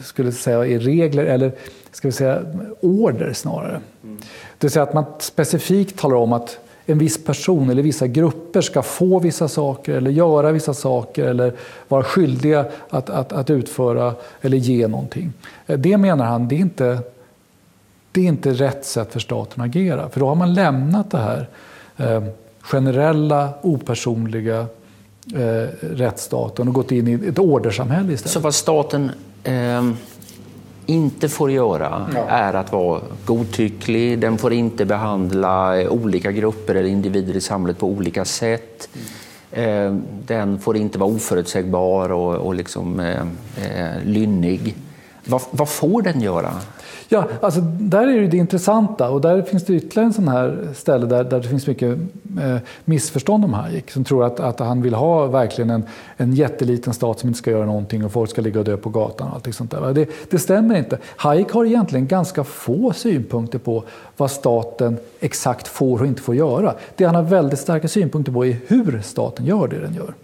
skulle 0.05 0.33
säga 0.33 0.67
är 0.67 0.79
regler 0.79 1.25
eller 1.25 1.53
ska 1.93 2.09
vi 2.09 2.13
säga 2.13 2.43
order 2.81 3.33
snarare. 3.33 3.81
Mm. 4.05 4.17
Det 4.59 4.67
vill 4.67 4.71
säga 4.71 4.83
att 4.83 4.95
man 4.95 5.05
specifikt 5.19 5.99
talar 5.99 6.17
om 6.17 6.33
att 6.33 6.59
en 6.87 6.99
viss 6.99 7.25
person 7.25 7.71
eller 7.71 7.83
vissa 7.83 8.07
grupper 8.07 8.61
ska 8.61 8.83
få 8.83 9.19
vissa 9.19 9.49
saker 9.49 9.93
eller 9.93 10.11
göra 10.11 10.53
vissa 10.53 10.75
saker 10.75 11.25
eller 11.25 11.53
vara 11.89 12.05
skyldiga 12.05 12.65
att, 12.89 13.11
att, 13.11 13.33
att 13.33 13.51
utföra 13.51 14.15
eller 14.41 14.57
ge 14.57 14.89
någonting. 14.89 15.33
Eh, 15.67 15.79
det 15.79 15.97
menar 15.97 16.25
han, 16.25 16.49
det 16.49 16.55
är, 16.55 16.61
inte, 16.61 16.99
det 18.13 18.21
är 18.21 18.25
inte 18.25 18.53
rätt 18.53 18.85
sätt 18.85 19.13
för 19.13 19.21
staten 19.21 19.63
att 19.63 19.67
agera. 19.67 20.09
För 20.09 20.21
då 20.21 20.29
har 20.29 20.35
man 20.35 20.55
lämnat 20.55 21.11
det 21.11 21.19
här 21.19 21.49
eh, 21.97 22.25
generella, 22.61 23.49
opersonliga 23.63 24.67
eh, 25.35 25.69
rättsstaten 25.81 26.69
och 26.69 26.75
gått 26.75 26.93
in 26.93 27.09
i 27.09 27.29
ett 27.29 27.39
ordersamhälle 27.39 28.13
istället. 28.13 28.33
Så 28.33 28.41
vad 28.41 28.55
staten 28.55 29.11
eh 29.45 29.83
inte 30.87 31.29
får 31.29 31.51
göra 31.51 32.07
ja. 32.15 32.29
är 32.29 32.55
att 32.55 32.73
vara 32.73 33.01
godtycklig. 33.25 34.19
Den 34.19 34.39
får 34.39 34.53
inte 34.53 34.85
behandla 34.85 35.89
olika 35.91 36.33
grupper 36.33 36.75
eller 36.75 36.89
individer 36.89 37.37
i 37.37 37.41
samhället 37.41 37.79
på 37.79 37.87
olika 37.87 38.25
sätt. 38.25 38.89
Mm. 38.95 40.03
Den 40.27 40.59
får 40.59 40.77
inte 40.77 40.99
vara 40.99 41.11
oförutsägbar 41.11 42.13
och, 42.13 42.35
och 42.35 42.55
liksom, 42.55 43.01
eh, 43.01 43.21
eh, 43.57 44.05
lynnig. 44.05 44.75
Vad, 45.25 45.43
vad 45.51 45.69
får 45.69 46.03
den 46.03 46.21
göra? 46.21 46.55
Ja, 47.13 47.29
alltså 47.41 47.61
där 47.61 48.09
är 48.09 48.21
det 48.21 48.27
det 48.27 48.37
intressanta 48.37 49.11
och 49.11 49.21
där 49.21 49.43
finns 49.43 49.65
det 49.65 49.75
ytterligare 49.75 50.07
en 50.07 50.13
sån 50.13 50.29
här 50.29 50.59
ställe 50.75 51.07
där, 51.07 51.25
där 51.25 51.41
det 51.41 51.49
finns 51.49 51.67
mycket 51.67 51.99
eh, 52.41 52.57
missförstånd 52.85 53.45
om 53.45 53.53
Hayek 53.53 53.91
som 53.91 54.05
tror 54.05 54.25
att, 54.25 54.41
att 54.41 54.61
han 54.61 54.83
vill 54.83 54.95
ha 54.95 55.27
verkligen 55.27 55.71
en, 55.71 55.83
en 56.17 56.33
jätteliten 56.33 56.95
stat 56.95 57.19
som 57.19 57.29
inte 57.29 57.39
ska 57.39 57.51
göra 57.51 57.67
någonting 57.67 58.05
och 58.05 58.13
folk 58.13 58.31
ska 58.31 58.43
ligga 58.43 58.59
och 58.59 58.65
dö 58.65 58.77
på 58.77 58.91
gatan 58.91 59.29
och 59.29 59.35
allt 59.35 59.55
sånt 59.55 59.71
där. 59.71 59.95
Det, 59.95 60.09
det 60.31 60.39
stämmer 60.39 60.79
inte. 60.79 60.99
Hayek 61.17 61.51
har 61.51 61.65
egentligen 61.65 62.07
ganska 62.07 62.45
få 62.45 62.93
synpunkter 62.93 63.59
på 63.59 63.85
vad 64.23 64.31
staten 64.31 64.99
exakt 65.21 65.69
får 65.69 66.01
och 66.01 66.07
inte 66.07 66.23
får 66.23 66.35
göra. 66.35 66.75
Det 66.97 67.05
han 67.05 67.15
har 67.15 67.23
väldigt 67.23 67.59
starka 67.59 67.89
synpunkter 67.89 68.33
på 68.33 68.47
är 68.47 68.57
hur 68.67 69.01
staten 69.03 69.47
gör 69.47 69.69
det 69.69 69.79
den 69.79 69.95
gör. 69.95 70.15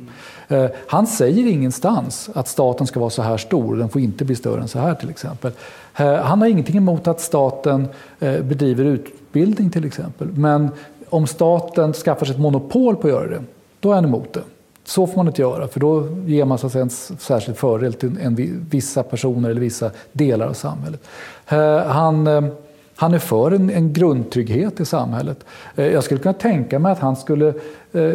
Eh, 0.48 0.70
han 0.86 1.06
säger 1.06 1.46
ingenstans 1.46 2.30
att 2.34 2.48
staten 2.48 2.86
ska 2.86 3.00
vara 3.00 3.10
så 3.10 3.22
här 3.22 3.36
stor, 3.36 3.76
den 3.76 3.88
får 3.88 4.00
inte 4.00 4.24
bli 4.24 4.36
större 4.36 4.60
än 4.60 4.68
så 4.68 4.78
här 4.78 4.94
till 4.94 5.10
exempel. 5.10 5.52
Eh, 5.96 6.14
han 6.14 6.40
har 6.40 6.48
ingenting 6.48 6.76
emot 6.76 7.08
att 7.08 7.20
staten 7.20 7.88
eh, 8.20 8.40
bedriver 8.40 8.84
utbildning 8.84 9.70
till 9.70 9.84
exempel. 9.84 10.28
Men 10.28 10.70
om 11.08 11.26
staten 11.26 11.92
skaffar 11.92 12.26
sig 12.26 12.34
ett 12.34 12.40
monopol 12.40 12.96
på 12.96 13.06
att 13.06 13.12
göra 13.12 13.26
det, 13.26 13.42
då 13.80 13.90
är 13.90 13.94
han 13.94 14.04
emot 14.04 14.32
det. 14.32 14.42
Så 14.84 15.06
får 15.06 15.16
man 15.16 15.26
inte 15.26 15.42
göra, 15.42 15.68
för 15.68 15.80
då 15.80 16.08
ger 16.26 16.44
man 16.44 16.58
så 16.58 16.66
att 16.66 16.72
säga, 16.72 16.82
en 16.82 16.90
särskild 16.90 17.58
fördel 17.58 17.94
till 17.94 18.18
en, 18.22 18.66
vissa 18.70 19.02
personer 19.02 19.50
eller 19.50 19.60
vissa 19.60 19.90
delar 20.12 20.46
av 20.46 20.52
samhället. 20.52 21.00
Han, 21.86 22.26
eh, 22.26 22.42
han 23.00 23.14
är 23.14 23.18
för 23.18 23.50
en, 23.50 23.70
en 23.70 23.92
grundtrygghet 23.92 24.80
i 24.80 24.84
samhället. 24.84 25.44
Eh, 25.76 25.86
jag 25.86 26.04
skulle 26.04 26.20
kunna 26.20 26.32
tänka 26.32 26.78
mig 26.78 26.92
att 26.92 26.98
han 26.98 27.16
skulle 27.16 27.48
eh, 27.92 28.14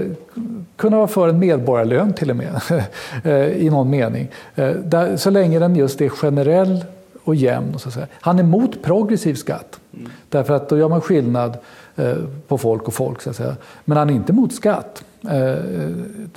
kunna 0.76 0.98
vara 0.98 1.08
för 1.08 1.28
en 1.28 1.40
medborgarlön 1.40 2.14
till 2.14 2.30
och 2.30 2.36
med, 2.36 2.62
eh, 3.24 3.48
i 3.48 3.70
någon 3.70 3.90
mening. 3.90 4.28
Eh, 4.56 4.70
där, 4.70 5.18
så 5.18 5.30
länge 5.30 5.60
den 5.60 5.76
just 5.76 6.02
är 6.02 6.10
generell 6.10 6.86
och 7.24 7.36
jämn. 7.36 7.80
Så 7.80 7.88
att 7.88 7.94
säga. 7.94 8.08
Han 8.12 8.40
är 8.40 8.44
emot 8.44 8.84
progressiv 8.84 9.36
skatt, 9.36 9.80
mm. 9.94 10.12
därför 10.30 10.54
att 10.54 10.70
då 10.70 10.78
gör 10.78 10.90
man 10.90 11.02
skillnad 11.02 11.58
eh, 11.96 12.16
på 12.48 12.58
folk 12.58 12.88
och 12.88 12.94
folk. 12.94 13.22
Så 13.22 13.30
att 13.30 13.36
säga. 13.36 13.56
Men 13.86 13.98
han 13.98 14.10
är 14.10 14.14
inte 14.14 14.32
emot 14.32 14.54
skatt. 14.54 15.04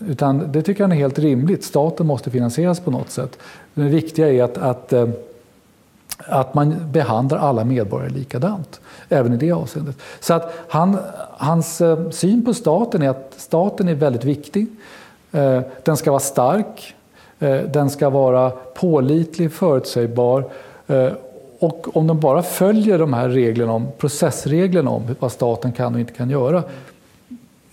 Utan 0.08 0.52
det 0.52 0.62
tycker 0.62 0.84
han 0.84 0.92
är 0.92 0.96
helt 0.96 1.18
rimligt. 1.18 1.64
Staten 1.64 2.06
måste 2.06 2.30
finansieras 2.30 2.80
på 2.80 2.90
något 2.90 3.10
sätt. 3.10 3.38
Det 3.74 3.82
viktiga 3.82 4.32
är 4.32 4.42
att, 4.42 4.58
att 4.58 4.92
att 6.18 6.54
man 6.54 6.92
behandlar 6.92 7.38
alla 7.38 7.64
medborgare 7.64 8.10
likadant, 8.10 8.80
även 9.08 9.32
i 9.32 9.36
det 9.36 9.52
avseendet. 9.52 9.96
Så 10.20 10.34
att 10.34 10.54
han, 10.68 10.98
hans 11.36 11.80
eh, 11.80 12.10
syn 12.10 12.44
på 12.44 12.54
staten 12.54 13.02
är 13.02 13.08
att 13.08 13.34
staten 13.36 13.88
är 13.88 13.94
väldigt 13.94 14.24
viktig. 14.24 14.66
Eh, 15.32 15.60
den 15.84 15.96
ska 15.96 16.10
vara 16.10 16.20
stark, 16.20 16.94
eh, 17.38 17.60
den 17.60 17.90
ska 17.90 18.10
vara 18.10 18.50
pålitlig, 18.50 19.52
förutsägbar 19.52 20.44
och 21.58 21.96
om 21.96 22.06
de 22.06 22.20
bara 22.20 22.42
följer 22.42 22.98
de 22.98 23.12
här 23.12 23.28
reglerna 23.28 23.72
om, 23.72 23.88
processreglerna 23.98 24.90
om 24.90 25.02
vad 25.18 25.32
staten 25.32 25.72
kan 25.72 25.94
och 25.94 26.00
inte 26.00 26.12
kan 26.12 26.30
göra 26.30 26.62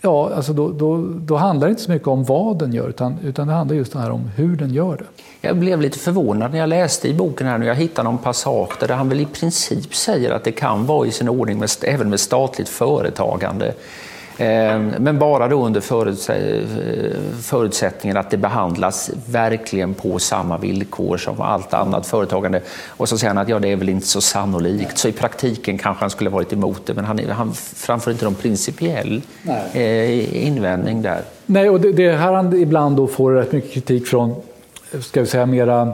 Ja, 0.04 0.30
alltså 0.34 0.52
då, 0.52 0.70
då, 0.72 1.06
då, 1.06 1.36
handlar 1.36 1.66
det 1.66 1.70
inte 1.70 1.82
så 1.82 1.90
mycket 1.90 2.08
om 2.08 2.24
vad 2.24 2.58
den 2.58 2.72
gör 2.72 2.88
utan, 2.88 3.16
utan 3.24 3.46
det 3.46 3.52
handlar 3.52 3.76
just 3.76 3.94
här 3.94 4.10
om 4.10 4.30
hur 4.36 4.56
den 4.56 4.70
gör 4.70 4.96
det. 4.96 5.04
Jag 5.40 5.56
blev 5.56 5.80
lite 5.80 5.98
förvånad 5.98 6.50
när 6.50 6.58
jag 6.58 6.68
läste 6.68 7.08
i 7.08 7.14
boken 7.14 7.46
här 7.46 7.58
nu. 7.58 7.66
Jag 7.66 7.74
hittade 7.74 8.08
någon 8.08 8.18
passage 8.18 8.76
där 8.80 8.88
han 8.88 9.08
väl 9.08 9.20
i 9.20 9.26
princip 9.26 9.94
säger 9.94 10.30
att 10.30 10.44
det 10.44 10.52
kan 10.52 10.86
vara 10.86 11.06
i 11.06 11.10
sin 11.10 11.28
ordning 11.28 11.58
med, 11.58 11.70
även 11.82 12.10
med 12.10 12.20
statligt 12.20 12.68
företagande. 12.68 13.74
Ehm, 14.38 14.92
men 14.98 15.18
bara 15.18 15.48
då 15.48 15.66
under 15.66 15.80
förutsättningen 17.42 18.16
att 18.16 18.30
det 18.30 18.36
behandlas 18.36 19.10
verkligen 19.26 19.94
på 19.94 20.18
samma 20.18 20.58
villkor 20.58 21.16
som 21.16 21.40
allt 21.40 21.74
annat 21.74 22.06
företagande. 22.06 22.60
Och 22.88 23.08
så 23.08 23.18
säger 23.18 23.34
han 23.34 23.38
att 23.38 23.48
ja, 23.48 23.58
det 23.58 23.68
är 23.68 23.76
väl 23.76 23.88
inte 23.88 24.06
så 24.06 24.20
sannolikt. 24.20 24.98
Så 24.98 25.08
i 25.08 25.12
praktiken 25.12 25.78
kanske 25.78 26.02
han 26.02 26.10
skulle 26.10 26.30
varit 26.30 26.52
emot 26.52 26.86
det, 26.86 26.94
men 26.94 27.04
han, 27.04 27.20
han 27.30 27.54
framför 27.54 28.10
inte 28.10 28.24
någon 28.24 28.34
principiell 28.34 29.22
Nej. 29.42 29.70
Eh, 29.72 30.46
invändning 30.46 31.02
där. 31.02 31.20
Nej, 31.46 31.70
och 31.70 31.80
det, 31.80 31.92
det 31.92 32.12
här 32.12 32.32
han 32.32 32.54
ibland 32.54 32.96
då 32.96 33.06
får 33.06 33.32
rätt 33.32 33.52
mycket 33.52 33.72
kritik 33.72 34.06
från, 34.06 34.34
ska 35.00 35.20
vi 35.20 35.26
säga 35.26 35.46
mera 35.46 35.92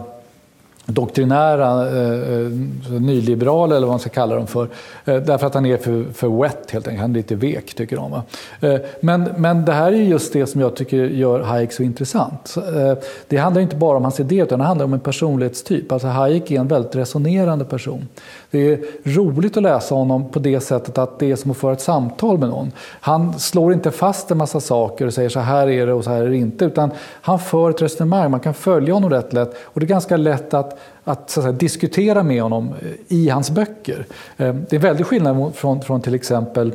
doktrinära 0.93 1.89
eh, 1.89 2.13
eh 2.13 3.01
nyliberala 3.01 3.77
eller 3.77 3.87
vad 3.87 3.93
man 3.93 4.01
ska 4.01 4.11
kalla 4.11 4.35
dem 4.35 4.47
för. 4.47 4.69
Eh, 5.05 5.17
därför 5.17 5.47
att 5.47 5.55
han 5.55 5.67
är 5.67 5.77
för, 5.77 6.05
för 6.13 6.43
wet 6.43 6.71
helt 6.71 6.89
enkelt, 6.89 7.01
han 7.01 7.11
är 7.11 7.15
lite 7.15 7.35
vek 7.35 7.75
tycker 7.75 7.97
de. 7.97 8.23
Eh, 8.61 8.81
men, 9.01 9.29
men 9.37 9.65
det 9.65 9.73
här 9.73 9.93
är 9.93 9.97
just 9.97 10.33
det 10.33 10.47
som 10.47 10.61
jag 10.61 10.77
tycker 10.77 10.97
gör 10.97 11.41
Hayek 11.41 11.73
så 11.73 11.83
intressant. 11.83 12.57
Eh, 12.57 12.99
det 13.29 13.37
handlar 13.37 13.63
inte 13.63 13.77
bara 13.77 13.97
om 13.97 14.03
hans 14.03 14.21
idé 14.21 14.37
utan 14.37 14.59
det 14.59 14.65
handlar 14.65 14.85
om 14.85 14.93
en 14.93 15.01
personlighetstyp. 15.01 15.93
Alltså 15.93 16.09
Hayek 16.09 16.51
är 16.51 16.61
en 16.61 16.69
väldigt 16.69 16.97
resonerande 16.97 17.65
person. 17.65 18.09
Det 18.51 18.73
är 18.73 18.81
roligt 19.05 19.57
att 19.57 19.63
läsa 19.63 19.95
honom 19.95 20.29
på 20.29 20.39
det 20.39 20.61
sättet 20.61 20.99
att 20.99 21.19
det 21.19 21.31
är 21.31 21.37
som 21.37 21.51
att 21.51 21.57
föra 21.57 21.73
ett 21.73 21.81
samtal 21.81 22.39
med 22.39 22.49
någon. 22.49 22.73
Han 23.01 23.39
slår 23.39 23.73
inte 23.73 23.91
fast 23.91 24.31
en 24.31 24.39
massa 24.39 24.61
saker 24.61 25.07
och 25.07 25.15
säger 25.15 25.29
så 25.29 25.41
här 25.41 25.69
är 25.69 25.87
det 25.87 25.93
och 25.93 26.05
så 26.05 26.11
här 26.11 26.23
är 26.23 26.29
det 26.29 26.37
inte. 26.37 26.65
Utan 26.65 26.91
han 27.01 27.39
för 27.39 27.71
ett 27.71 27.83
resonemang, 27.83 28.31
man 28.31 28.41
kan 28.41 28.55
följa 28.55 28.95
honom 28.95 29.11
rätt 29.11 29.33
lätt. 29.33 29.55
Och 29.65 29.81
det 29.81 29.87
är 29.87 29.89
ganska 29.89 30.17
lätt 30.17 30.55
att, 30.55 30.80
att, 31.05 31.31
så 31.31 31.41
att 31.41 31.45
säga, 31.45 31.53
diskutera 31.53 32.23
med 32.23 32.43
honom 32.43 32.75
eh, 32.83 32.91
i 33.09 33.29
hans 33.29 33.51
böcker. 33.51 34.07
Eh, 34.37 34.55
det 34.55 34.73
är 34.73 34.75
en 34.75 34.81
väldig 34.81 35.07
skillnad 35.07 35.55
från, 35.55 35.83
från 35.83 36.01
till 36.01 36.15
exempel 36.15 36.75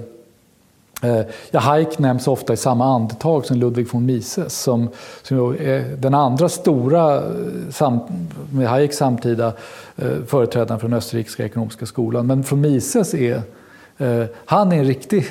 eh, 1.02 1.22
ja, 1.52 1.60
Hayek 1.60 2.00
nämns 2.00 2.28
ofta 2.28 2.54
i 2.54 2.58
samma 2.58 2.96
andetag 2.96 3.46
som 3.46 3.58
Ludwig 3.58 3.94
von 3.94 4.06
Mises 4.06 4.62
som, 4.62 4.90
som 5.22 5.38
är 5.60 5.96
den 5.96 6.14
andra 6.14 6.50
stora, 6.50 7.24
sam, 7.72 8.00
med 8.52 8.68
Hayek 8.68 8.94
samtida 8.94 9.54
företrädaren 10.28 10.80
för 10.80 10.88
den 10.88 10.98
Österrikiska 10.98 11.46
ekonomiska 11.46 11.86
skolan. 11.86 12.28
Men 12.28 12.42
von 12.42 12.62
Mises 12.62 13.14
är 13.14 13.42
han 14.46 14.72
är 14.72 14.78
en 14.78 14.86
riktig 14.86 15.28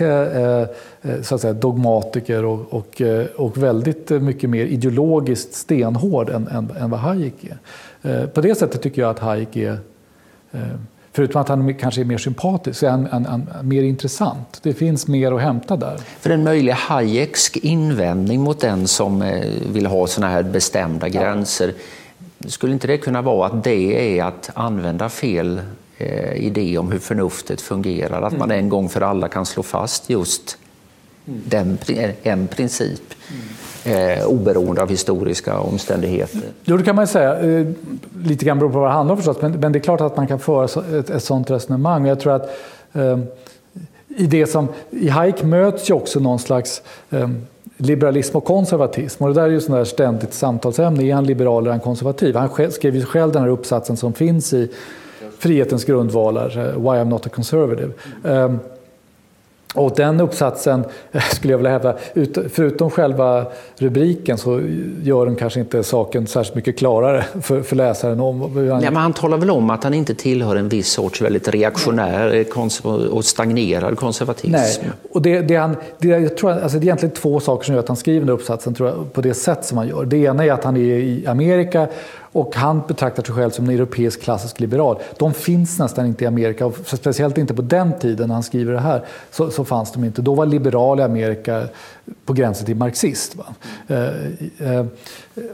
så 1.22 1.34
att 1.34 1.40
säga, 1.40 1.52
dogmatiker 1.52 2.44
och, 2.44 2.74
och, 2.74 3.02
och 3.36 3.62
väldigt 3.62 4.10
mycket 4.10 4.50
mer 4.50 4.66
ideologiskt 4.66 5.54
stenhård 5.54 6.30
än, 6.30 6.48
än, 6.48 6.70
än 6.80 6.90
vad 6.90 7.00
Hayek 7.00 7.34
är. 8.02 8.26
På 8.26 8.40
det 8.40 8.54
sättet 8.54 8.82
tycker 8.82 9.02
jag 9.02 9.10
att 9.10 9.18
Hayek 9.18 9.56
är 9.56 9.78
Förutom 11.14 11.40
att 11.40 11.48
han 11.48 11.74
kanske 11.74 12.00
är 12.00 12.04
mer 12.04 12.18
sympatisk 12.18 12.78
så 12.78 12.86
är 12.86 12.90
han, 12.90 13.08
han, 13.10 13.26
han, 13.26 13.68
mer 13.68 13.82
intressant. 13.82 14.60
Det 14.62 14.74
finns 14.74 15.06
mer 15.06 15.32
att 15.32 15.40
hämta 15.40 15.76
där. 15.76 15.96
För 15.96 16.30
en 16.30 16.44
möjlig 16.44 16.72
Hayeksk 16.72 17.56
invändning 17.56 18.40
mot 18.40 18.60
den 18.60 18.88
som 18.88 19.22
eh, 19.22 19.44
vill 19.72 19.86
ha 19.86 20.06
såna 20.06 20.28
här 20.28 20.42
bestämda 20.42 21.08
gränser, 21.08 21.72
skulle 22.46 22.72
inte 22.72 22.86
det 22.86 22.98
kunna 22.98 23.22
vara 23.22 23.46
att 23.46 23.64
det 23.64 24.18
är 24.18 24.24
att 24.24 24.50
använda 24.54 25.08
fel 25.08 25.60
eh, 25.98 26.46
idé 26.46 26.78
om 26.78 26.92
hur 26.92 26.98
förnuftet 26.98 27.60
fungerar? 27.60 28.22
Att 28.22 28.38
man 28.38 28.50
mm. 28.50 28.64
en 28.64 28.68
gång 28.68 28.88
för 28.88 29.00
alla 29.00 29.28
kan 29.28 29.46
slå 29.46 29.62
fast 29.62 30.10
just 30.10 30.58
mm. 31.26 31.40
den, 31.44 31.78
en 32.22 32.46
princip. 32.46 33.14
Eh, 33.84 34.26
oberoende 34.26 34.82
av 34.82 34.88
historiska 34.88 35.58
omständigheter. 35.58 36.40
Jo, 36.64 36.76
det 36.76 36.84
kan 36.84 36.96
man 36.96 37.06
säga. 37.06 37.38
Eh, 37.38 37.66
lite 38.24 38.44
grann 38.44 38.58
beror 38.58 38.70
på 38.70 38.78
vad 38.78 38.88
det 38.88 38.92
handlar 38.92 39.12
om 39.12 39.16
förstås, 39.16 39.42
men, 39.42 39.52
men 39.52 39.72
det 39.72 39.78
är 39.78 39.80
klart 39.80 40.00
att 40.00 40.16
man 40.16 40.26
kan 40.26 40.38
föra 40.38 40.64
ett, 40.98 41.10
ett 41.10 41.24
sådant 41.24 41.50
resonemang. 41.50 42.06
Jag 42.06 42.20
tror 42.20 42.32
att 42.32 42.50
eh, 42.92 43.18
i 44.16 44.26
det 44.26 44.46
som, 44.46 44.68
i 44.90 45.08
Hayek 45.08 45.42
möts 45.42 45.90
ju 45.90 45.94
också 45.94 46.20
någon 46.20 46.38
slags 46.38 46.82
eh, 47.10 47.28
liberalism 47.76 48.36
och 48.36 48.44
konservatism. 48.44 49.24
Och 49.24 49.28
det 49.28 49.40
där 49.40 49.48
är 49.48 49.52
ju 49.52 49.60
sånt 49.60 49.78
där 49.78 49.84
ständigt 49.84 50.34
samtalsämne. 50.34 51.04
Är 51.04 51.14
han 51.14 51.26
liberal 51.26 51.62
eller 51.62 51.70
är 51.70 51.72
han 51.72 51.80
konservativ? 51.80 52.36
Han 52.36 52.70
skrev 52.70 52.96
ju 52.96 53.04
själv 53.04 53.32
den 53.32 53.42
här 53.42 53.48
uppsatsen 53.48 53.96
som 53.96 54.12
finns 54.12 54.52
i 54.52 54.70
Frihetens 55.44 55.84
grundvalar, 55.84 56.58
eh, 56.58 56.64
Why 56.64 56.98
I'm 56.98 57.04
not 57.04 57.26
a 57.26 57.30
conservative. 57.34 57.92
Mm. 58.24 58.58
Och 59.74 59.92
den 59.96 60.20
uppsatsen, 60.20 60.84
skulle 61.32 61.52
jag 61.52 61.58
vilja 61.58 61.70
hävda, 61.70 61.96
förutom 62.48 62.90
själva 62.90 63.46
rubriken 63.76 64.38
så 64.38 64.60
gör 65.02 65.26
den 65.26 65.36
kanske 65.36 65.60
inte 65.60 65.82
saken 65.82 66.26
särskilt 66.26 66.54
mycket 66.54 66.78
klarare 66.78 67.24
för, 67.42 67.62
för 67.62 67.76
läsaren. 67.76 68.20
Om, 68.20 68.40
Nej, 68.54 68.80
men 68.80 68.96
han 68.96 69.12
talar 69.12 69.38
väl 69.38 69.50
om 69.50 69.70
att 69.70 69.84
han 69.84 69.94
inte 69.94 70.14
tillhör 70.14 70.56
en 70.56 70.68
viss 70.68 70.88
sorts 70.88 71.22
väldigt 71.22 71.48
reaktionär 71.48 72.44
och 73.10 73.24
stagnerad 73.24 73.98
konservatism? 73.98 74.52
Nej, 74.52 74.90
och 75.12 75.22
det, 75.22 75.40
det, 75.40 75.56
han, 75.56 75.76
det, 75.98 76.08
jag 76.08 76.36
tror, 76.36 76.50
alltså 76.50 76.78
det 76.78 76.84
är 76.84 76.86
egentligen 76.86 77.14
två 77.14 77.40
saker 77.40 77.64
som 77.64 77.74
gör 77.74 77.80
att 77.82 77.88
han 77.88 77.96
skriver 77.96 78.26
den 78.26 78.34
uppsatsen 78.34 78.74
tror 78.74 78.88
jag, 78.88 79.12
på 79.12 79.20
det 79.20 79.34
sätt 79.34 79.64
som 79.64 79.78
han 79.78 79.88
gör. 79.88 80.04
Det 80.04 80.16
ena 80.16 80.44
är 80.44 80.52
att 80.52 80.64
han 80.64 80.76
är 80.76 80.80
i 80.80 81.26
Amerika 81.26 81.88
och 82.34 82.54
han 82.56 82.82
betraktar 82.88 83.22
sig 83.22 83.34
själv 83.34 83.50
som 83.50 83.64
en 83.64 83.74
europeisk 83.74 84.22
klassisk 84.22 84.60
liberal. 84.60 84.98
De 85.18 85.34
finns 85.34 85.78
nästan 85.78 86.06
inte 86.06 86.24
i 86.24 86.26
Amerika, 86.26 86.66
och 86.66 86.76
speciellt 86.84 87.38
inte 87.38 87.54
på 87.54 87.62
den 87.62 87.98
tiden 87.98 88.28
när 88.28 88.34
han 88.34 88.42
skriver 88.42 88.72
det 88.72 88.80
här. 88.80 89.04
Så, 89.30 89.50
så 89.50 89.64
fanns 89.64 89.92
de 89.92 90.04
inte. 90.04 90.22
Då 90.22 90.34
var 90.34 90.46
liberal 90.46 91.00
i 91.00 91.02
Amerika 91.02 91.68
på 92.24 92.32
gränsen 92.32 92.66
till 92.66 92.76
marxist. 92.76 93.36
Eh, 93.86 94.04
eh, 94.58 94.86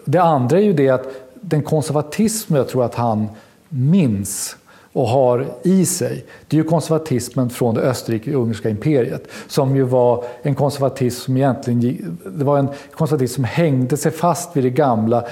det 0.04 0.18
andra 0.18 0.58
är 0.58 0.62
ju 0.62 0.72
det 0.72 0.88
att 0.88 1.06
den 1.34 1.62
konservatism 1.62 2.54
jag 2.54 2.68
tror 2.68 2.84
att 2.84 2.94
han 2.94 3.28
minns 3.68 4.56
och 4.92 5.08
har 5.08 5.46
i 5.62 5.86
sig, 5.86 6.24
det 6.48 6.56
är 6.56 6.62
ju 6.62 6.68
konservatismen 6.68 7.50
från 7.50 7.74
det 7.74 7.80
österrike-ungerska 7.80 8.70
imperiet. 8.70 9.28
Som 9.46 9.76
ju 9.76 9.82
var 9.82 10.24
en 10.42 10.54
konservatism 10.54 11.24
som 11.24 11.36
egentligen 11.36 12.18
det 12.26 12.44
var 12.44 12.58
en 12.58 12.68
konservatism 12.92 13.34
som 13.34 13.44
hängde 13.44 13.96
sig 13.96 14.12
fast 14.12 14.56
vid 14.56 14.64
det 14.64 14.70
gamla 14.70 15.24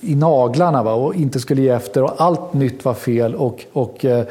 i 0.00 0.14
naglarna 0.14 0.82
va, 0.82 0.94
och 0.94 1.14
inte 1.14 1.40
skulle 1.40 1.62
ge 1.62 1.68
efter 1.68 2.02
och 2.02 2.14
allt 2.16 2.52
nytt 2.52 2.84
var 2.84 2.94
fel 2.94 3.34
och, 3.34 3.66
och 3.72 4.04
eh, 4.04 4.26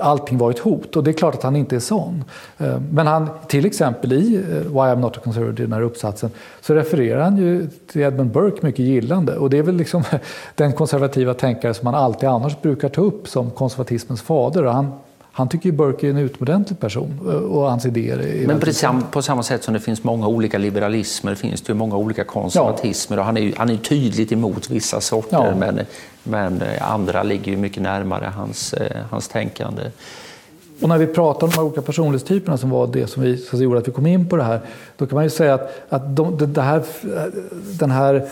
allting 0.00 0.38
var 0.38 0.50
ett 0.50 0.58
hot. 0.58 0.96
Och 0.96 1.04
det 1.04 1.10
är 1.10 1.12
klart 1.12 1.34
att 1.34 1.42
han 1.42 1.56
inte 1.56 1.76
är 1.76 1.80
sån. 1.80 2.24
Eh, 2.58 2.80
men 2.92 3.06
han, 3.06 3.28
till 3.48 3.66
exempel 3.66 4.12
i 4.12 4.36
eh, 4.36 4.42
Why 4.56 4.78
I'm 4.78 5.00
not 5.00 5.16
a 5.16 5.20
conservative, 5.24 5.66
den 5.66 5.72
här 5.72 5.82
uppsatsen, 5.82 6.30
så 6.60 6.74
refererar 6.74 7.22
han 7.22 7.36
ju 7.36 7.68
till 7.86 8.00
Edmund 8.00 8.30
Burke 8.30 8.66
mycket 8.66 8.84
gillande. 8.84 9.36
Och 9.36 9.50
det 9.50 9.58
är 9.58 9.62
väl 9.62 9.76
liksom 9.76 10.02
den 10.54 10.72
konservativa 10.72 11.34
tänkare 11.34 11.74
som 11.74 11.84
man 11.84 11.94
alltid 11.94 12.28
annars 12.28 12.62
brukar 12.62 12.88
ta 12.88 13.00
upp 13.00 13.28
som 13.28 13.50
konservatismens 13.80 14.22
fader. 14.22 14.64
Han, 14.64 14.92
han 15.32 15.48
tycker 15.48 15.66
ju 15.66 15.72
Burke 15.72 16.06
är 16.06 16.10
en 16.10 16.16
utomordentlig 16.16 16.80
person 16.80 17.20
eh, 17.26 17.34
och 17.34 17.70
hans 17.70 17.86
idéer 17.86 18.18
är 18.18 18.46
Men 18.46 18.60
på, 18.60 18.72
sam, 18.72 19.04
på 19.10 19.22
samma 19.22 19.42
sätt 19.42 19.64
som 19.64 19.74
det 19.74 19.80
finns 19.80 20.04
många 20.04 20.26
olika 20.26 20.58
liberalismer 20.58 21.34
finns 21.34 21.62
det 21.62 21.72
ju 21.72 21.76
många 21.76 21.96
olika 21.96 22.24
konservatismer 22.24 23.16
ja. 23.16 23.20
och 23.20 23.26
han 23.26 23.36
är 23.36 23.40
ju 23.40 23.52
han 23.56 23.70
är 23.70 23.76
tydligt 23.76 24.32
emot 24.32 24.70
vissa 24.70 25.00
sorter 25.00 25.46
ja. 25.46 25.54
men, 25.56 25.80
men 26.22 26.62
andra 26.80 27.22
ligger 27.22 27.52
ju 27.52 27.58
mycket 27.58 27.82
närmare 27.82 28.32
hans, 28.36 28.74
hans 29.10 29.28
tänkande. 29.28 29.82
Och 30.82 30.88
när 30.88 30.98
vi 30.98 31.06
pratar 31.06 31.46
om 31.46 31.52
de 31.56 31.64
olika 31.64 31.82
personlighetstyperna 31.82 32.56
som 32.56 32.70
var 32.70 32.86
det 32.86 33.06
som, 33.06 33.22
vi, 33.22 33.36
som 33.36 33.62
gjorde 33.62 33.78
att 33.78 33.88
vi 33.88 33.92
kom 33.92 34.06
in 34.06 34.28
på 34.28 34.36
det 34.36 34.42
här, 34.42 34.60
då 34.96 35.06
kan 35.06 35.14
man 35.14 35.24
ju 35.24 35.30
säga 35.30 35.54
att, 35.54 35.92
att 35.92 36.16
de, 36.16 36.52
det 36.52 36.62
här, 36.62 36.82
den 37.78 37.90
här 37.90 38.28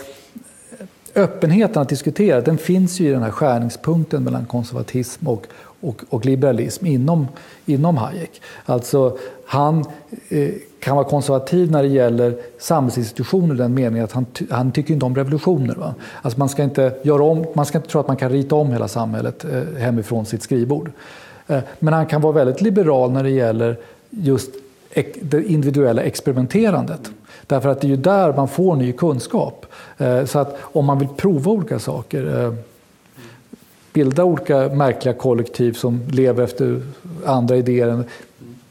öppenheten 1.19 1.83
att 1.83 1.89
diskutera, 1.89 2.41
den 2.41 2.59
finns 2.59 3.01
ju 3.01 3.09
i 3.09 3.13
den 3.13 3.23
här 3.23 3.31
skärningspunkten 3.31 4.25
mellan 4.25 4.47
konservatism 4.47 5.29
och, 5.29 5.47
och, 5.81 6.05
och 6.09 6.27
liberalism 6.27 6.87
inom, 6.87 7.29
inom 7.67 7.97
Hayek. 7.97 8.41
Alltså, 8.65 9.19
han 9.47 9.85
eh, 10.29 10.51
kan 10.81 10.97
vara 10.97 11.09
konservativ 11.09 11.71
när 11.71 11.83
det 11.83 11.89
gäller 11.89 12.37
samhällsinstitutioner 12.59 13.55
i 13.55 13.59
den 13.59 13.75
meningen 13.75 14.05
att 14.05 14.13
han, 14.13 14.27
han 14.51 14.73
tycker 14.73 14.95
inte 14.95 15.07
om 15.07 15.15
revolutioner. 15.15 15.75
Va? 15.75 15.95
Alltså 16.23 16.39
man, 16.39 16.49
ska 16.49 16.63
inte 16.63 16.95
göra 17.03 17.23
om, 17.23 17.47
man 17.55 17.67
ska 17.67 17.79
inte 17.79 17.91
tro 17.91 18.01
att 18.01 18.09
man 18.09 18.17
kan 18.17 18.31
rita 18.31 18.55
om 18.55 18.73
hela 18.73 18.89
samhället 18.89 19.45
eh, 19.45 19.81
hemifrån 19.81 20.27
sitt 20.27 20.43
skrivbord. 20.43 20.91
Eh, 21.47 21.61
men 21.79 21.95
han 21.95 22.07
kan 22.07 22.21
vara 22.21 22.33
väldigt 22.33 22.61
liberal 22.61 23.13
när 23.13 23.23
det 23.23 23.31
gäller 23.31 23.77
just 24.11 24.51
det 25.21 25.43
individuella 25.43 26.03
experimenterandet. 26.03 27.11
Därför 27.49 27.69
att 27.69 27.81
det 27.81 27.87
är 27.87 27.89
ju 27.89 27.97
där 27.97 28.33
man 28.33 28.49
får 28.49 28.77
ny 28.77 28.93
kunskap. 28.93 29.67
Eh, 29.99 30.25
så 30.25 30.39
att 30.39 30.57
om 30.61 30.85
man 30.85 30.99
vill 30.99 31.09
prova 31.09 31.53
olika 31.53 31.79
saker, 31.79 32.45
eh, 32.45 32.55
bilda 33.93 34.25
olika 34.25 34.69
märkliga 34.69 35.15
kollektiv 35.15 35.73
som 35.73 36.03
lever 36.11 36.45
efter 36.45 36.83
andra 37.25 37.57
idéer. 37.57 38.05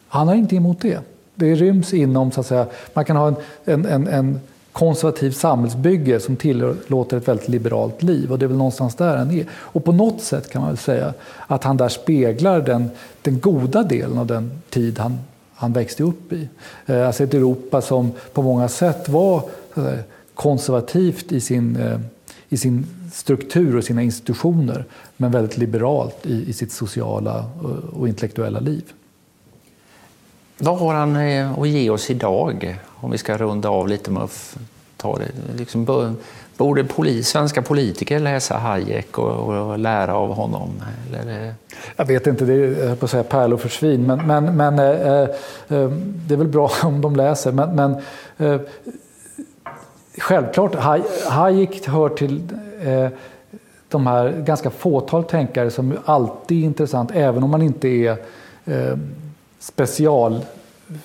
Han 0.08 0.28
har 0.28 0.36
inte 0.36 0.56
emot 0.56 0.82
det. 0.82 1.00
Det 1.36 1.56
ryms 1.56 1.94
inom, 1.94 2.32
så 2.32 2.40
att 2.40 2.46
säga, 2.46 2.66
man 2.94 3.06
kan 3.06 3.16
ha 3.16 3.34
en, 3.66 3.86
en, 3.86 4.08
en 4.08 4.40
konservativ 4.72 5.32
samhällsbygge 5.32 6.20
som 6.20 6.36
tillåter 6.36 7.18
ett 7.18 7.28
väldigt 7.28 7.48
liberalt 7.48 8.04
liv. 8.04 8.32
Och 8.32 8.40
det 8.40 8.46
är 8.46 8.48
väl 8.48 8.58
någonstans 8.58 8.96
där 8.96 9.18
han 9.18 9.32
är. 9.32 9.46
Och 9.52 9.84
på 9.84 9.92
något 9.92 10.22
sätt 10.22 10.50
kan 10.50 10.62
man 10.62 10.70
väl 10.70 10.78
säga 10.78 11.14
att 11.48 11.64
han 11.64 11.78
där 11.78 11.90
speglar 11.90 12.62
den, 12.62 12.90
den 13.22 13.40
goda 13.40 13.84
delen 13.84 14.18
av 14.18 14.28
den 14.28 14.52
tid 14.70 15.00
han, 15.00 15.20
han 15.58 15.74
växte 15.74 16.04
upp 16.04 16.34
i. 16.34 16.50
Eh, 16.86 17.08
alltså 17.08 17.24
ett 17.24 17.34
Europa 17.34 17.82
som 17.82 18.12
på 18.34 18.42
många 18.42 18.68
sätt 18.68 19.10
var 19.10 19.50
eh, 19.76 20.00
konservativt 20.34 21.32
i 21.32 21.42
sin, 21.42 21.76
eh, 21.76 22.00
i 22.50 22.58
sin 22.58 22.86
struktur 23.14 23.78
och 23.78 23.84
sina 23.84 24.02
institutioner 24.02 24.86
men 25.18 25.32
väldigt 25.32 25.58
liberalt 25.58 26.26
i, 26.26 26.50
i 26.50 26.54
sitt 26.54 26.72
sociala 26.72 27.46
och, 27.94 28.08
intellektuella 28.08 28.60
liv. 28.60 28.84
Vad 30.58 30.80
har 30.80 30.94
han 30.94 31.16
att 31.62 31.70
ge 31.70 31.90
oss 31.90 32.10
idag? 32.10 32.80
Om 32.96 33.12
vi 33.12 33.18
ska 33.18 33.38
runda 33.38 33.70
av 33.70 33.88
lite 33.88 34.12
med 34.12 34.24
att 34.24 34.58
ta 34.98 35.18
det. 35.18 35.58
Liksom, 35.58 35.86
borde 36.58 36.84
poli, 36.84 37.24
svenska 37.24 37.62
politiker 37.62 38.20
läsa 38.20 38.58
Hayek 38.58 39.18
och, 39.18 39.70
och 39.70 39.80
lära 39.80 40.16
av 40.16 40.34
honom? 40.34 40.70
Eller? 41.08 41.48
Eh, 41.48 41.54
jag 41.96 42.06
vet 42.06 42.28
inte, 42.28 42.46
det 42.46 42.54
är 42.54 42.96
på 42.96 43.06
att 43.06 43.12
säga 43.12 43.24
pärlor 43.24 43.58
för 43.58 43.70
svin. 43.70 44.06
Men, 44.08 44.28
men, 44.28 44.58
men 44.58 44.80
eh, 44.80 44.86
eh, 44.86 45.22
eh 45.70 45.90
det 46.28 46.34
är 46.34 46.38
väl 46.38 46.48
bra 46.48 46.72
om 46.84 47.02
de 47.02 47.16
läser. 47.16 47.52
Men, 47.52 47.76
men 47.76 47.96
eh, 48.38 48.62
självklart, 50.18 50.76
Hayek 51.28 51.88
hör 51.88 52.10
till 52.10 52.42
eh, 52.84 53.08
de 53.90 54.08
här 54.08 54.32
ganska 54.32 54.70
fåtal 54.70 55.24
tänkare 55.24 55.72
som 55.72 55.98
alltid 56.06 56.62
är 56.62 56.66
intressant, 56.66 57.12
även 57.14 57.44
om 57.44 57.50
man 57.50 57.62
inte 57.62 57.88
är 57.88 58.18
eh, 58.66 58.98
special 59.60 60.42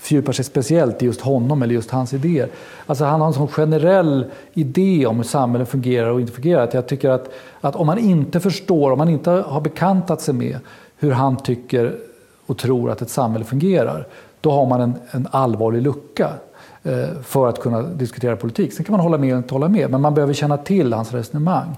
fördjupar 0.00 0.32
sig 0.32 0.44
speciellt 0.44 1.02
i 1.02 1.06
just 1.06 1.20
honom 1.20 1.62
eller 1.62 1.74
just 1.74 1.90
hans 1.90 2.14
idéer. 2.14 2.48
Alltså 2.86 3.04
han 3.04 3.20
har 3.20 3.28
en 3.28 3.34
sån 3.34 3.48
generell 3.48 4.24
idé 4.52 5.06
om 5.06 5.16
hur 5.16 5.24
samhället 5.24 5.68
fungerar 5.68 6.10
och 6.10 6.20
inte 6.20 6.32
fungerar. 6.32 6.62
Att 6.62 6.74
jag 6.74 6.86
tycker 6.86 7.10
att, 7.10 7.32
att 7.60 7.76
om 7.76 7.86
man 7.86 7.98
inte 7.98 8.40
förstår, 8.40 8.90
om 8.90 8.98
man 8.98 9.08
inte 9.08 9.30
har 9.30 9.60
bekantat 9.60 10.20
sig 10.20 10.34
med 10.34 10.58
hur 10.98 11.12
han 11.12 11.36
tycker 11.36 11.96
och 12.46 12.58
tror 12.58 12.90
att 12.90 13.02
ett 13.02 13.10
samhälle 13.10 13.44
fungerar, 13.44 14.06
då 14.40 14.50
har 14.50 14.66
man 14.66 14.80
en, 14.80 14.94
en 15.10 15.28
allvarlig 15.30 15.82
lucka 15.82 16.30
eh, 16.82 17.08
för 17.22 17.48
att 17.48 17.60
kunna 17.60 17.82
diskutera 17.82 18.36
politik. 18.36 18.72
Sen 18.72 18.84
kan 18.84 18.92
man 18.92 19.00
hålla 19.00 19.18
med 19.18 19.28
eller 19.28 19.38
inte 19.38 19.54
hålla 19.54 19.68
med, 19.68 19.90
men 19.90 20.00
man 20.00 20.14
behöver 20.14 20.34
känna 20.34 20.56
till 20.56 20.92
hans 20.92 21.12
resonemang. 21.12 21.76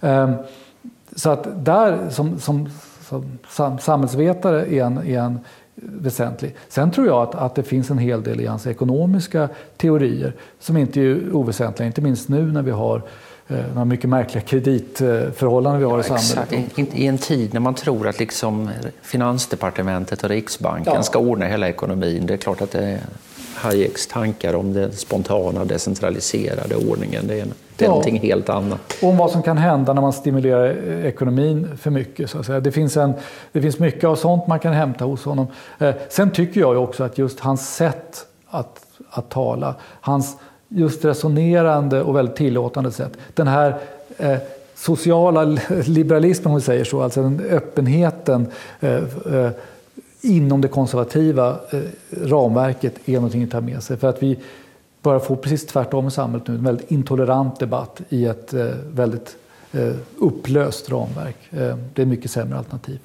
Eh, 0.00 0.30
så 1.16 1.30
att 1.30 1.64
där 1.64 1.98
som, 2.10 2.38
som, 2.38 2.68
som 3.48 3.78
samhällsvetare 3.78 4.74
är 4.74 4.84
en, 4.84 4.98
är 4.98 5.18
en 5.18 5.40
väsentlig. 5.74 6.54
Sen 6.68 6.90
tror 6.90 7.06
jag 7.06 7.22
att, 7.22 7.34
att 7.34 7.54
det 7.54 7.62
finns 7.62 7.90
en 7.90 7.98
hel 7.98 8.22
del 8.22 8.40
i 8.40 8.46
hans 8.46 8.66
ekonomiska 8.66 9.48
teorier 9.76 10.32
som 10.60 10.76
inte 10.76 11.00
är 11.00 11.32
oväsentliga, 11.32 11.86
inte 11.86 12.00
minst 12.00 12.28
nu 12.28 12.52
när 12.52 12.62
vi 12.62 12.70
har 12.70 13.02
eh, 13.48 13.56
några 13.68 13.84
mycket 13.84 14.10
märkliga 14.10 14.44
kreditförhållanden 14.44 15.80
vi 15.80 15.86
har 15.86 15.98
ja, 16.08 16.16
i 16.16 16.20
samhället. 16.20 16.52
Exakt. 16.52 16.98
I 16.98 17.06
en 17.06 17.18
tid 17.18 17.54
när 17.54 17.60
man 17.60 17.74
tror 17.74 18.08
att 18.08 18.18
liksom 18.18 18.70
Finansdepartementet 19.02 20.22
och 20.24 20.30
Riksbanken 20.30 20.92
ja. 20.96 21.02
ska 21.02 21.18
ordna 21.18 21.46
hela 21.46 21.68
ekonomin. 21.68 22.26
Det 22.26 22.34
är 22.34 22.38
klart 22.38 22.60
att 22.60 22.70
det 22.70 22.84
är 22.84 23.00
Hayeks 23.54 24.06
tankar 24.06 24.54
om 24.54 24.72
den 24.72 24.92
spontana 24.92 25.64
decentraliserade 25.64 26.76
ordningen. 26.76 27.26
Det 27.26 27.40
är, 27.40 27.46
det 27.76 27.84
är 27.84 27.86
ja. 27.86 27.90
någonting 27.90 28.20
helt 28.20 28.48
annat. 28.48 28.94
Om 29.02 29.16
vad 29.16 29.30
som 29.30 29.42
kan 29.42 29.58
hända 29.58 29.92
när 29.92 30.02
man 30.02 30.12
stimulerar 30.12 30.76
ekonomin 31.04 31.68
för 31.76 31.90
mycket. 31.90 32.30
Så 32.30 32.38
att 32.38 32.46
säga. 32.46 32.60
Det, 32.60 32.72
finns 32.72 32.96
en, 32.96 33.12
det 33.52 33.62
finns 33.62 33.78
mycket 33.78 34.04
av 34.04 34.16
sånt 34.16 34.46
man 34.46 34.58
kan 34.58 34.72
hämta 34.72 35.04
hos 35.04 35.24
honom. 35.24 35.46
Eh, 35.78 35.94
sen 36.08 36.30
tycker 36.30 36.60
jag 36.60 36.82
också 36.82 37.04
att 37.04 37.18
just 37.18 37.40
hans 37.40 37.74
sätt 37.74 38.26
att, 38.46 38.80
att 39.10 39.30
tala, 39.30 39.74
hans 40.00 40.36
just 40.68 41.04
resonerande 41.04 42.02
och 42.02 42.16
väldigt 42.16 42.36
tillåtande 42.36 42.92
sätt. 42.92 43.12
Den 43.34 43.46
här 43.46 43.78
eh, 44.18 44.36
sociala 44.74 45.58
liberalismen, 45.84 46.50
om 46.52 46.58
vi 46.58 46.64
säger 46.64 46.84
så, 46.84 47.02
alltså 47.02 47.22
den 47.22 47.40
öppenheten 47.50 48.46
eh, 48.80 48.94
eh, 49.34 49.50
inom 50.20 50.60
det 50.60 50.68
konservativa 50.68 51.48
eh, 51.70 51.80
ramverket 52.22 53.08
är 53.08 53.14
någonting 53.14 53.44
att 53.44 53.50
ta 53.50 53.60
med 53.60 53.82
sig. 53.82 53.96
För 53.96 54.08
att 54.08 54.22
vi 54.22 54.38
börjar 55.04 55.20
få 55.20 55.36
precis 55.36 55.66
tvärtom 55.66 56.08
i 56.08 56.10
samhället 56.10 56.48
nu, 56.48 56.54
en 56.54 56.64
väldigt 56.64 56.90
intolerant 56.90 57.60
debatt 57.60 58.00
i 58.08 58.24
ett 58.24 58.54
eh, 58.54 58.66
väldigt 58.94 59.36
eh, 59.72 59.92
upplöst 60.18 60.90
ramverk. 60.90 61.36
Eh, 61.50 61.76
det 61.94 62.02
är 62.02 62.06
mycket 62.06 62.30
sämre 62.30 62.58
alternativ. 62.58 62.98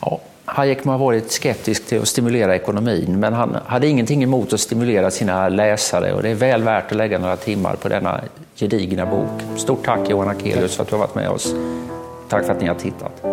Ja, 0.00 0.20
Hayek 0.44 0.84
har 0.84 0.98
varit 0.98 1.32
skeptisk 1.32 1.86
till 1.86 2.00
att 2.00 2.08
stimulera 2.08 2.56
ekonomin 2.56 3.20
men 3.20 3.32
han 3.32 3.56
hade 3.66 3.86
ingenting 3.86 4.22
emot 4.22 4.52
att 4.52 4.60
stimulera 4.60 5.10
sina 5.10 5.48
läsare 5.48 6.12
och 6.12 6.22
det 6.22 6.28
är 6.28 6.34
väl 6.34 6.62
värt 6.62 6.90
att 6.90 6.96
lägga 6.96 7.18
några 7.18 7.36
timmar 7.36 7.76
på 7.76 7.88
denna 7.88 8.20
gedigna 8.54 9.06
bok. 9.06 9.58
Stort 9.58 9.84
tack 9.84 10.10
Johan 10.10 10.28
Akelius 10.28 10.76
för 10.76 10.82
att 10.82 10.88
du 10.88 10.94
har 10.94 11.00
varit 11.00 11.14
med 11.14 11.28
oss. 11.28 11.54
Tack 12.28 12.44
för 12.46 12.52
att 12.52 12.60
ni 12.60 12.68
har 12.68 12.74
tittat. 12.74 13.31